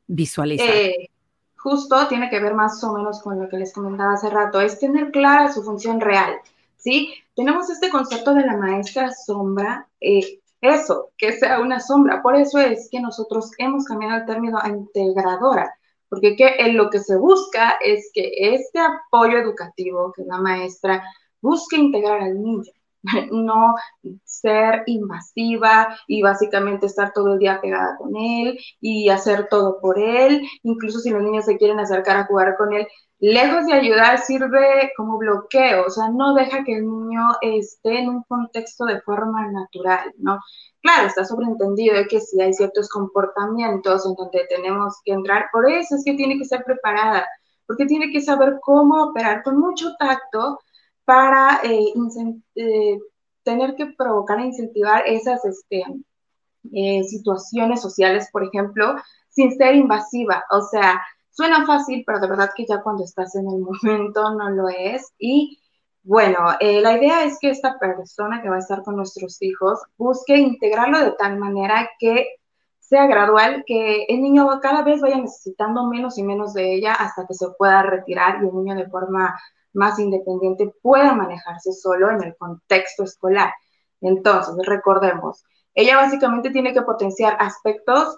visualizar? 0.07 0.67
Eh, 0.69 1.09
justo 1.61 2.07
tiene 2.07 2.29
que 2.29 2.39
ver 2.39 2.55
más 2.55 2.83
o 2.83 2.93
menos 2.93 3.21
con 3.21 3.39
lo 3.39 3.47
que 3.47 3.57
les 3.57 3.73
comentaba 3.73 4.13
hace 4.13 4.29
rato, 4.29 4.59
es 4.59 4.79
tener 4.79 5.11
clara 5.11 5.51
su 5.51 5.63
función 5.63 6.01
real, 6.01 6.33
¿sí? 6.77 7.13
Tenemos 7.35 7.69
este 7.69 7.89
concepto 7.89 8.33
de 8.33 8.45
la 8.45 8.57
maestra 8.57 9.11
sombra, 9.11 9.87
eh, 9.99 10.39
eso, 10.59 11.11
que 11.17 11.33
sea 11.33 11.59
una 11.59 11.79
sombra, 11.79 12.21
por 12.21 12.35
eso 12.35 12.59
es 12.59 12.89
que 12.91 12.99
nosotros 12.99 13.51
hemos 13.57 13.85
cambiado 13.85 14.17
el 14.17 14.25
término 14.25 14.59
a 14.61 14.69
integradora, 14.69 15.73
porque 16.09 16.35
que, 16.35 16.55
en 16.59 16.75
lo 16.75 16.89
que 16.89 16.99
se 16.99 17.15
busca 17.15 17.77
es 17.83 18.09
que 18.13 18.31
este 18.55 18.79
apoyo 18.79 19.37
educativo 19.37 20.11
que 20.11 20.23
la 20.23 20.37
maestra 20.39 21.03
busque 21.41 21.77
integrar 21.77 22.21
al 22.21 22.41
niño, 22.41 22.63
no 23.31 23.75
ser 24.23 24.83
invasiva 24.85 25.97
y 26.07 26.21
básicamente 26.21 26.85
estar 26.85 27.11
todo 27.13 27.33
el 27.33 27.39
día 27.39 27.59
pegada 27.61 27.97
con 27.97 28.15
él 28.15 28.59
y 28.79 29.09
hacer 29.09 29.47
todo 29.49 29.79
por 29.81 29.99
él, 29.99 30.41
incluso 30.63 30.99
si 30.99 31.09
los 31.09 31.23
niños 31.23 31.45
se 31.45 31.57
quieren 31.57 31.79
acercar 31.79 32.17
a 32.17 32.25
jugar 32.25 32.55
con 32.57 32.73
él, 32.73 32.87
lejos 33.19 33.65
de 33.67 33.73
ayudar 33.73 34.17
sirve 34.19 34.91
como 34.97 35.17
bloqueo, 35.17 35.85
o 35.85 35.89
sea, 35.89 36.09
no 36.09 36.33
deja 36.33 36.63
que 36.63 36.75
el 36.75 36.87
niño 36.87 37.21
esté 37.41 37.99
en 37.99 38.09
un 38.09 38.23
contexto 38.23 38.85
de 38.85 38.99
forma 39.01 39.47
natural, 39.51 40.11
¿no? 40.17 40.39
Claro, 40.81 41.07
está 41.07 41.23
sobreentendido 41.23 41.95
que 42.09 42.19
si 42.19 42.41
hay 42.41 42.53
ciertos 42.53 42.89
comportamientos 42.89 44.05
en 44.07 44.15
donde 44.15 44.47
tenemos 44.49 44.99
que 45.05 45.13
entrar, 45.13 45.45
por 45.53 45.69
eso 45.69 45.95
es 45.95 46.03
que 46.03 46.15
tiene 46.15 46.37
que 46.39 46.45
ser 46.45 46.63
preparada, 46.63 47.25
porque 47.67 47.85
tiene 47.85 48.11
que 48.11 48.21
saber 48.21 48.59
cómo 48.63 49.03
operar 49.03 49.43
con 49.43 49.59
mucho 49.59 49.93
tacto 49.99 50.59
para 51.05 51.61
eh, 51.63 51.93
eh, 52.55 52.99
tener 53.43 53.75
que 53.75 53.87
provocar 53.97 54.39
e 54.39 54.45
incentivar 54.45 55.03
esas 55.05 55.43
este, 55.45 55.83
eh, 56.73 57.03
situaciones 57.03 57.81
sociales, 57.81 58.29
por 58.31 58.43
ejemplo, 58.43 58.95
sin 59.29 59.55
ser 59.57 59.75
invasiva. 59.75 60.43
O 60.51 60.61
sea, 60.61 61.01
suena 61.31 61.65
fácil, 61.65 62.03
pero 62.05 62.19
de 62.19 62.27
verdad 62.27 62.51
que 62.55 62.65
ya 62.65 62.81
cuando 62.81 63.03
estás 63.03 63.35
en 63.35 63.47
el 63.47 63.59
momento 63.83 64.33
no 64.35 64.49
lo 64.49 64.69
es. 64.69 65.11
Y 65.17 65.59
bueno, 66.03 66.39
la 66.59 66.97
idea 66.97 67.25
es 67.25 67.37
que 67.39 67.51
esta 67.51 67.77
persona 67.77 68.41
que 68.41 68.49
va 68.49 68.55
a 68.55 68.59
estar 68.59 68.83
con 68.83 68.95
nuestros 68.95 69.41
hijos 69.41 69.79
busque 69.97 70.35
integrarlo 70.37 70.99
de 70.99 71.11
tal 71.11 71.37
manera 71.37 71.89
que 71.99 72.27
sea 72.79 73.07
gradual, 73.07 73.63
que 73.65 74.03
el 74.09 74.21
niño 74.21 74.49
cada 74.61 74.81
vez 74.83 74.99
vaya 74.99 75.17
necesitando 75.17 75.85
menos 75.85 76.17
y 76.17 76.23
menos 76.23 76.53
de 76.53 76.73
ella 76.73 76.93
hasta 76.93 77.25
que 77.25 77.33
se 77.33 77.47
pueda 77.57 77.83
retirar 77.83 78.43
y 78.43 78.47
el 78.47 78.53
niño 78.53 78.75
de 78.75 78.89
forma 78.89 79.39
más 79.73 79.99
independiente 79.99 80.73
pueda 80.81 81.13
manejarse 81.13 81.73
solo 81.73 82.11
en 82.11 82.23
el 82.23 82.35
contexto 82.37 83.03
escolar. 83.03 83.53
Entonces, 84.01 84.55
recordemos, 84.65 85.43
ella 85.73 85.97
básicamente 85.97 86.49
tiene 86.49 86.73
que 86.73 86.81
potenciar 86.81 87.37
aspectos 87.39 88.17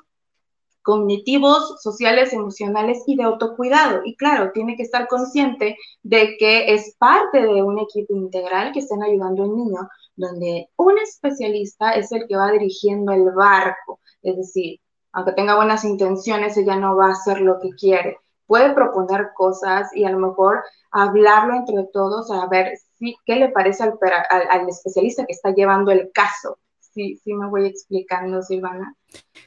cognitivos, 0.83 1.81
sociales, 1.81 2.33
emocionales 2.33 3.03
y 3.07 3.15
de 3.15 3.23
autocuidado. 3.23 4.01
Y 4.05 4.15
claro, 4.15 4.51
tiene 4.53 4.75
que 4.75 4.83
estar 4.83 5.07
consciente 5.07 5.77
de 6.03 6.35
que 6.37 6.73
es 6.73 6.95
parte 6.97 7.41
de 7.41 7.63
un 7.63 7.79
equipo 7.79 8.15
integral 8.15 8.71
que 8.73 8.79
estén 8.79 9.01
ayudando 9.01 9.43
al 9.43 9.55
niño, 9.55 9.89
donde 10.15 10.69
un 10.75 10.97
especialista 10.99 11.93
es 11.93 12.11
el 12.11 12.27
que 12.27 12.35
va 12.35 12.51
dirigiendo 12.51 13.13
el 13.13 13.31
barco. 13.31 13.99
Es 14.21 14.35
decir, 14.37 14.79
aunque 15.13 15.31
tenga 15.33 15.55
buenas 15.55 15.85
intenciones, 15.85 16.57
ella 16.57 16.75
no 16.75 16.95
va 16.95 17.07
a 17.07 17.11
hacer 17.11 17.41
lo 17.41 17.59
que 17.59 17.69
quiere. 17.69 18.17
Puede 18.47 18.73
proponer 18.73 19.32
cosas 19.36 19.95
y 19.95 20.03
a 20.06 20.12
lo 20.12 20.19
mejor 20.19 20.63
hablarlo 20.91 21.56
entre 21.56 21.88
todos, 21.91 22.29
a 22.32 22.47
ver 22.47 22.77
si, 22.97 23.15
qué 23.25 23.36
le 23.36 23.49
parece 23.49 23.84
al, 23.84 23.97
al, 24.29 24.69
especialista 24.69 25.25
que 25.25 25.34
está 25.34 25.53
llevando 25.53 25.91
el 25.91 26.12
caso. 26.13 26.58
Sí, 26.79 27.19
sí 27.23 27.34
me 27.34 27.47
voy 27.47 27.65
explicando, 27.65 28.41
Silvana. 28.41 28.95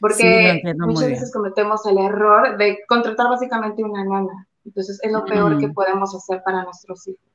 Porque 0.00 0.62
muchas 0.78 1.08
veces 1.08 1.32
cometemos 1.32 1.86
el 1.86 1.98
error 1.98 2.56
de 2.58 2.78
contratar 2.88 3.28
básicamente 3.28 3.84
una 3.84 4.04
nana. 4.04 4.48
Entonces 4.64 4.98
es 5.02 5.12
lo 5.12 5.24
peor 5.24 5.58
que 5.58 5.68
podemos 5.68 6.14
hacer 6.14 6.42
para 6.44 6.64
nuestros 6.64 7.06
hijos. 7.06 7.25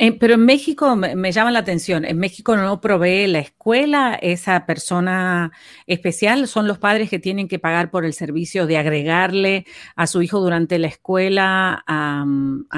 Eh, 0.00 0.16
pero 0.16 0.34
en 0.34 0.44
México 0.44 0.94
me, 0.94 1.32
llama 1.32 1.50
la 1.50 1.58
atención, 1.58 2.04
en 2.04 2.18
México 2.20 2.56
no 2.56 2.80
provee 2.80 3.26
la 3.26 3.40
escuela 3.40 4.14
esa 4.22 4.64
persona 4.64 5.50
especial, 5.88 6.46
son 6.46 6.68
los 6.68 6.78
padres 6.78 7.10
que 7.10 7.18
tienen 7.18 7.48
que 7.48 7.58
pagar 7.58 7.90
por 7.90 8.04
el 8.04 8.12
servicio 8.12 8.68
de 8.68 8.76
agregarle 8.76 9.66
a 9.96 10.06
su 10.06 10.22
hijo 10.22 10.38
durante 10.38 10.78
la 10.78 10.86
escuela 10.86 11.82
a, 11.84 12.24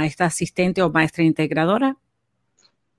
esta 0.06 0.24
asistente 0.24 0.80
o 0.80 0.90
maestra 0.90 1.22
integradora. 1.22 1.94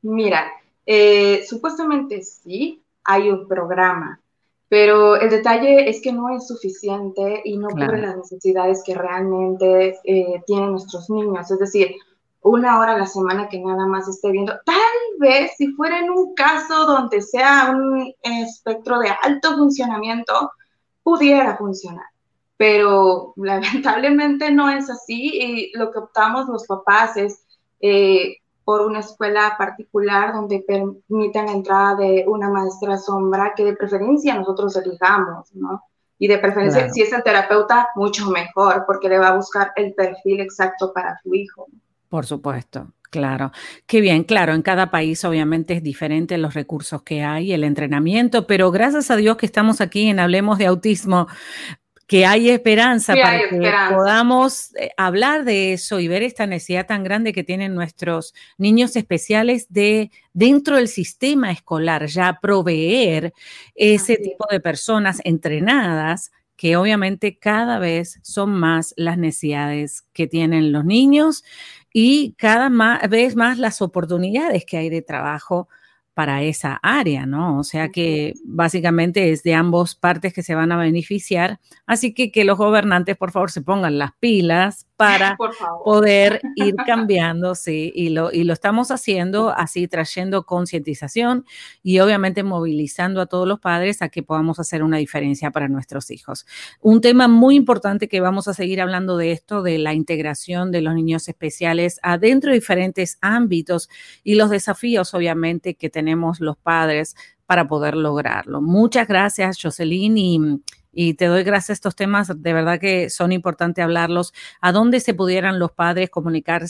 Mira, 0.04 0.52
eh, 0.86 1.44
supuestamente 1.48 2.22
sí, 2.22 2.84
hay 3.04 3.28
un 3.28 3.48
programa, 3.48 4.22
pero 4.70 5.16
el 5.16 5.32
detalle 5.32 5.90
es 5.90 6.00
que 6.00 6.14
no 6.14 6.30
es 6.30 6.48
suficiente 6.48 7.42
y 7.44 7.58
no 7.58 7.70
cubre 7.70 8.00
las 8.00 8.18
necesidades 8.18 8.84
que 8.86 8.94
realmente 8.94 9.98
eh, 10.04 10.44
tienen 10.46 10.72
nuestros 10.72 11.10
niños. 11.10 11.50
Es 11.50 11.58
decir, 11.58 11.96
una 12.42 12.80
hora 12.80 12.94
a 12.94 12.98
la 12.98 13.06
semana 13.06 13.48
que 13.48 13.60
nada 13.60 13.86
más 13.86 14.08
esté 14.08 14.32
viendo. 14.32 14.54
Tal 14.66 14.76
vez 15.20 15.52
si 15.58 15.72
fuera 15.74 16.00
en 16.00 16.10
un 16.10 16.34
caso 16.34 16.86
donde 16.86 17.22
sea 17.22 17.72
un 17.76 18.14
espectro 18.24 19.00
de 19.00 19.10
alto 19.22 19.56
funcionamiento, 19.56 20.52
pudiera 21.04 21.58
funcionar. 21.58 22.06
Pero 22.58 23.34
lamentablemente 23.38 24.52
no 24.52 24.70
es 24.70 24.90
así 24.90 25.32
y 25.34 25.78
lo 25.78 25.92
que 25.92 26.00
optamos 26.00 26.48
los 26.48 26.66
papás 26.66 27.18
es 27.18 27.46
eh, 27.80 28.38
por 28.64 28.82
una 28.82 29.00
escuela 29.00 29.56
particular 29.58 30.34
donde 30.34 30.64
permitan 30.68 31.48
la 31.48 31.52
entrada 31.52 31.96
de 31.96 32.26
una 32.28 32.50
maestra 32.50 32.98
sombra 32.98 33.54
que 33.56 33.66
de 33.66 33.76
preferencia 33.76 34.36
nosotros 34.36 34.76
elijamos, 34.78 35.54
¿no? 35.54 35.84
Y 36.20 36.28
de 36.28 36.38
preferencia, 36.38 36.88
si 36.90 37.02
es 37.02 37.12
el 37.12 37.24
terapeuta, 37.24 37.90
mucho 37.96 38.30
mejor, 38.30 38.84
porque 38.86 39.10
le 39.10 39.18
va 39.18 39.30
a 39.30 39.36
buscar 39.36 39.72
el 39.76 39.96
perfil 39.96 40.40
exacto 40.40 40.94
para 40.94 41.20
su 41.24 41.34
hijo. 41.34 41.68
Por 42.12 42.26
supuesto, 42.26 42.94
claro. 43.10 43.54
Qué 43.88 44.02
bien, 44.02 44.26
claro, 44.26 44.54
en 44.54 44.64
cada 44.64 44.92
país 44.92 45.24
obviamente 45.24 45.76
es 45.76 45.82
diferente 45.82 46.38
los 46.38 46.54
recursos 46.54 47.04
que 47.04 47.24
hay, 47.24 47.54
el 47.54 47.64
entrenamiento, 47.64 48.46
pero 48.48 48.70
gracias 48.70 49.10
a 49.12 49.16
Dios 49.16 49.38
que 49.38 49.46
estamos 49.46 49.80
aquí 49.80 50.10
en 50.10 50.20
Hablemos 50.20 50.58
de 50.58 50.66
Autismo, 50.66 51.28
que 52.08 52.26
hay 52.26 52.50
esperanza 52.50 53.14
para 53.14 53.48
que 53.48 53.72
podamos 53.96 54.76
eh, 54.76 54.90
hablar 54.98 55.46
de 55.46 55.72
eso 55.72 56.02
y 56.02 56.10
ver 56.10 56.22
esta 56.22 56.46
necesidad 56.48 56.86
tan 56.86 57.06
grande 57.06 57.32
que 57.32 57.46
tienen 57.46 57.74
nuestros 57.74 58.34
niños 58.58 58.98
especiales 58.98 59.68
de 59.70 60.12
dentro 60.34 60.76
del 60.76 60.90
sistema 60.90 61.50
escolar 61.50 62.08
ya 62.08 62.40
proveer 62.42 63.32
ese 63.74 64.18
tipo 64.18 64.46
de 64.52 64.60
personas 64.60 65.22
entrenadas 65.24 66.34
que 66.62 66.78
obviamente 66.78 67.40
cada 67.40 67.80
vez 67.80 68.20
son 68.22 68.52
más 68.52 68.94
las 68.96 69.18
necesidades 69.18 70.04
que 70.14 70.28
tienen 70.28 70.72
los 70.72 70.86
niños 70.86 71.44
y 71.94 72.34
cada 72.38 72.70
vez 73.08 73.36
más 73.36 73.58
las 73.58 73.82
oportunidades 73.82 74.66
que 74.66 74.78
hay 74.78 74.90
de 74.90 75.02
trabajo 75.02 75.68
para 76.14 76.44
esa 76.44 76.80
área, 76.84 77.26
¿no? 77.26 77.58
O 77.58 77.64
sea 77.64 77.90
que 77.90 78.34
básicamente 78.44 79.32
es 79.32 79.44
de 79.44 79.54
ambos 79.54 79.96
partes 79.96 80.34
que 80.34 80.44
se 80.44 80.56
van 80.56 80.72
a 80.72 80.78
beneficiar. 80.78 81.60
Así 81.86 82.14
que 82.14 82.32
que 82.32 82.44
los 82.44 82.58
gobernantes, 82.58 83.18
por 83.18 83.32
favor, 83.32 83.52
se 83.52 83.62
pongan 83.62 83.98
las 83.98 84.12
pilas 84.20 84.88
para 85.02 85.36
poder 85.84 86.42
ir 86.56 86.76
cambiando, 86.86 87.56
sí, 87.56 87.92
y 87.96 88.10
lo, 88.10 88.32
y 88.32 88.44
lo 88.44 88.54
estamos 88.54 88.92
haciendo 88.92 89.50
así, 89.50 89.88
trayendo 89.88 90.46
concientización 90.46 91.46
y 91.82 92.00
obviamente 92.00 92.44
movilizando 92.44 93.20
a 93.20 93.26
todos 93.26 93.48
los 93.48 93.60
padres 93.60 94.04
a 94.04 94.10
que 94.10 94.22
podamos 94.22 94.60
hacer 94.60 94.84
una 94.84 94.98
diferencia 94.98 95.50
para 95.50 95.68
nuestros 95.68 96.12
hijos. 96.12 96.46
Un 96.82 97.02
tema 97.02 97.28
muy 97.28 97.56
importante 97.56 98.08
que 98.08 98.22
vamos 98.22 98.48
a 98.48 98.54
seguir 98.54 98.80
hablando 98.80 99.18
de 99.18 99.32
esto, 99.32 99.64
de 99.64 99.80
la 99.80 99.96
integración 99.96 100.72
de 100.72 100.82
los 100.82 100.94
niños 100.94 101.28
especiales 101.28 102.00
adentro 102.04 102.52
de 102.52 102.60
diferentes 102.60 103.18
ámbitos 103.22 103.90
y 104.24 104.36
los 104.36 104.52
desafíos, 104.52 105.16
obviamente, 105.16 105.74
que 105.76 105.90
tenemos 105.90 106.40
los 106.40 106.58
padres 106.58 107.16
para 107.48 107.68
poder 107.68 107.96
lograrlo. 107.96 108.62
Muchas 108.62 109.08
gracias, 109.08 109.58
Jocelyn, 109.62 110.18
y 110.18 110.62
y 110.92 111.14
te 111.14 111.26
doy 111.26 111.44
gracias 111.44 111.70
a 111.70 111.74
estos 111.74 111.96
temas, 111.96 112.32
de 112.36 112.54
verdad 112.54 112.80
que 112.80 113.10
son 113.10 113.32
importantes 113.32 113.84
hablarlos. 113.84 114.34
¿A 114.60 114.72
dónde 114.72 115.00
se 115.00 115.14
pudieran 115.14 115.60
los 115.60 115.72
padres 115.72 116.10
comunicar 116.10 116.64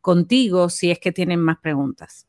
contigo 0.00 0.68
si 0.68 0.90
es 0.90 0.98
que 0.98 1.12
tienen 1.12 1.40
más 1.40 1.58
preguntas? 1.58 2.26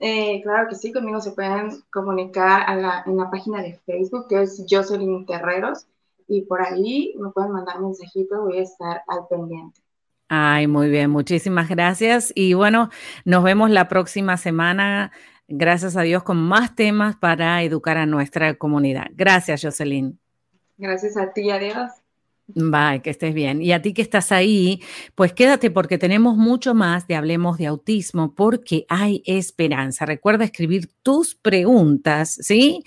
Eh, 0.00 0.40
claro 0.42 0.68
que 0.68 0.76
sí, 0.76 0.92
conmigo 0.92 1.20
se 1.20 1.32
pueden 1.32 1.82
comunicar 1.92 2.66
en 3.06 3.16
la 3.16 3.30
página 3.30 3.62
de 3.62 3.74
Facebook 3.84 4.28
que 4.28 4.42
es 4.42 4.64
Jocelyn 4.68 5.26
Terreros 5.26 5.86
y 6.28 6.42
por 6.42 6.62
ahí 6.62 7.14
me 7.18 7.30
pueden 7.30 7.52
mandar 7.52 7.80
mensajitos, 7.80 8.38
voy 8.40 8.58
a 8.58 8.62
estar 8.62 9.02
al 9.08 9.26
pendiente. 9.28 9.80
Ay, 10.28 10.66
muy 10.66 10.90
bien, 10.90 11.10
muchísimas 11.10 11.68
gracias 11.68 12.32
y 12.34 12.52
bueno, 12.52 12.90
nos 13.24 13.42
vemos 13.42 13.70
la 13.70 13.88
próxima 13.88 14.36
semana, 14.36 15.10
gracias 15.48 15.96
a 15.96 16.02
Dios, 16.02 16.22
con 16.22 16.36
más 16.36 16.74
temas 16.74 17.16
para 17.16 17.62
educar 17.62 17.96
a 17.96 18.06
nuestra 18.06 18.54
comunidad. 18.54 19.06
Gracias, 19.14 19.62
Jocelyn. 19.62 20.18
Gracias 20.78 21.16
a 21.16 21.32
ti, 21.32 21.50
adiós. 21.50 21.90
Bye, 22.54 23.02
que 23.02 23.10
estés 23.10 23.34
bien. 23.34 23.60
Y 23.60 23.72
a 23.72 23.82
ti 23.82 23.92
que 23.92 24.00
estás 24.00 24.32
ahí, 24.32 24.80
pues 25.14 25.34
quédate 25.34 25.70
porque 25.70 25.98
tenemos 25.98 26.38
mucho 26.38 26.74
más 26.74 27.06
de 27.06 27.14
Hablemos 27.14 27.58
de 27.58 27.66
Autismo 27.66 28.34
porque 28.34 28.86
hay 28.88 29.22
esperanza. 29.26 30.06
Recuerda 30.06 30.46
escribir 30.46 30.88
tus 31.02 31.34
preguntas, 31.34 32.38
¿sí? 32.40 32.84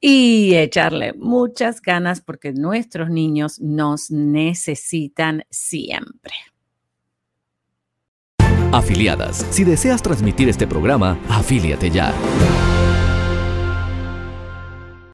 Y 0.00 0.54
echarle 0.54 1.12
muchas 1.12 1.82
ganas 1.82 2.22
porque 2.22 2.52
nuestros 2.52 3.10
niños 3.10 3.60
nos 3.60 4.10
necesitan 4.10 5.44
siempre. 5.50 6.32
Afiliadas, 8.72 9.46
si 9.50 9.64
deseas 9.64 10.02
transmitir 10.02 10.48
este 10.48 10.66
programa, 10.66 11.18
afíliate 11.28 11.90
ya. 11.90 12.14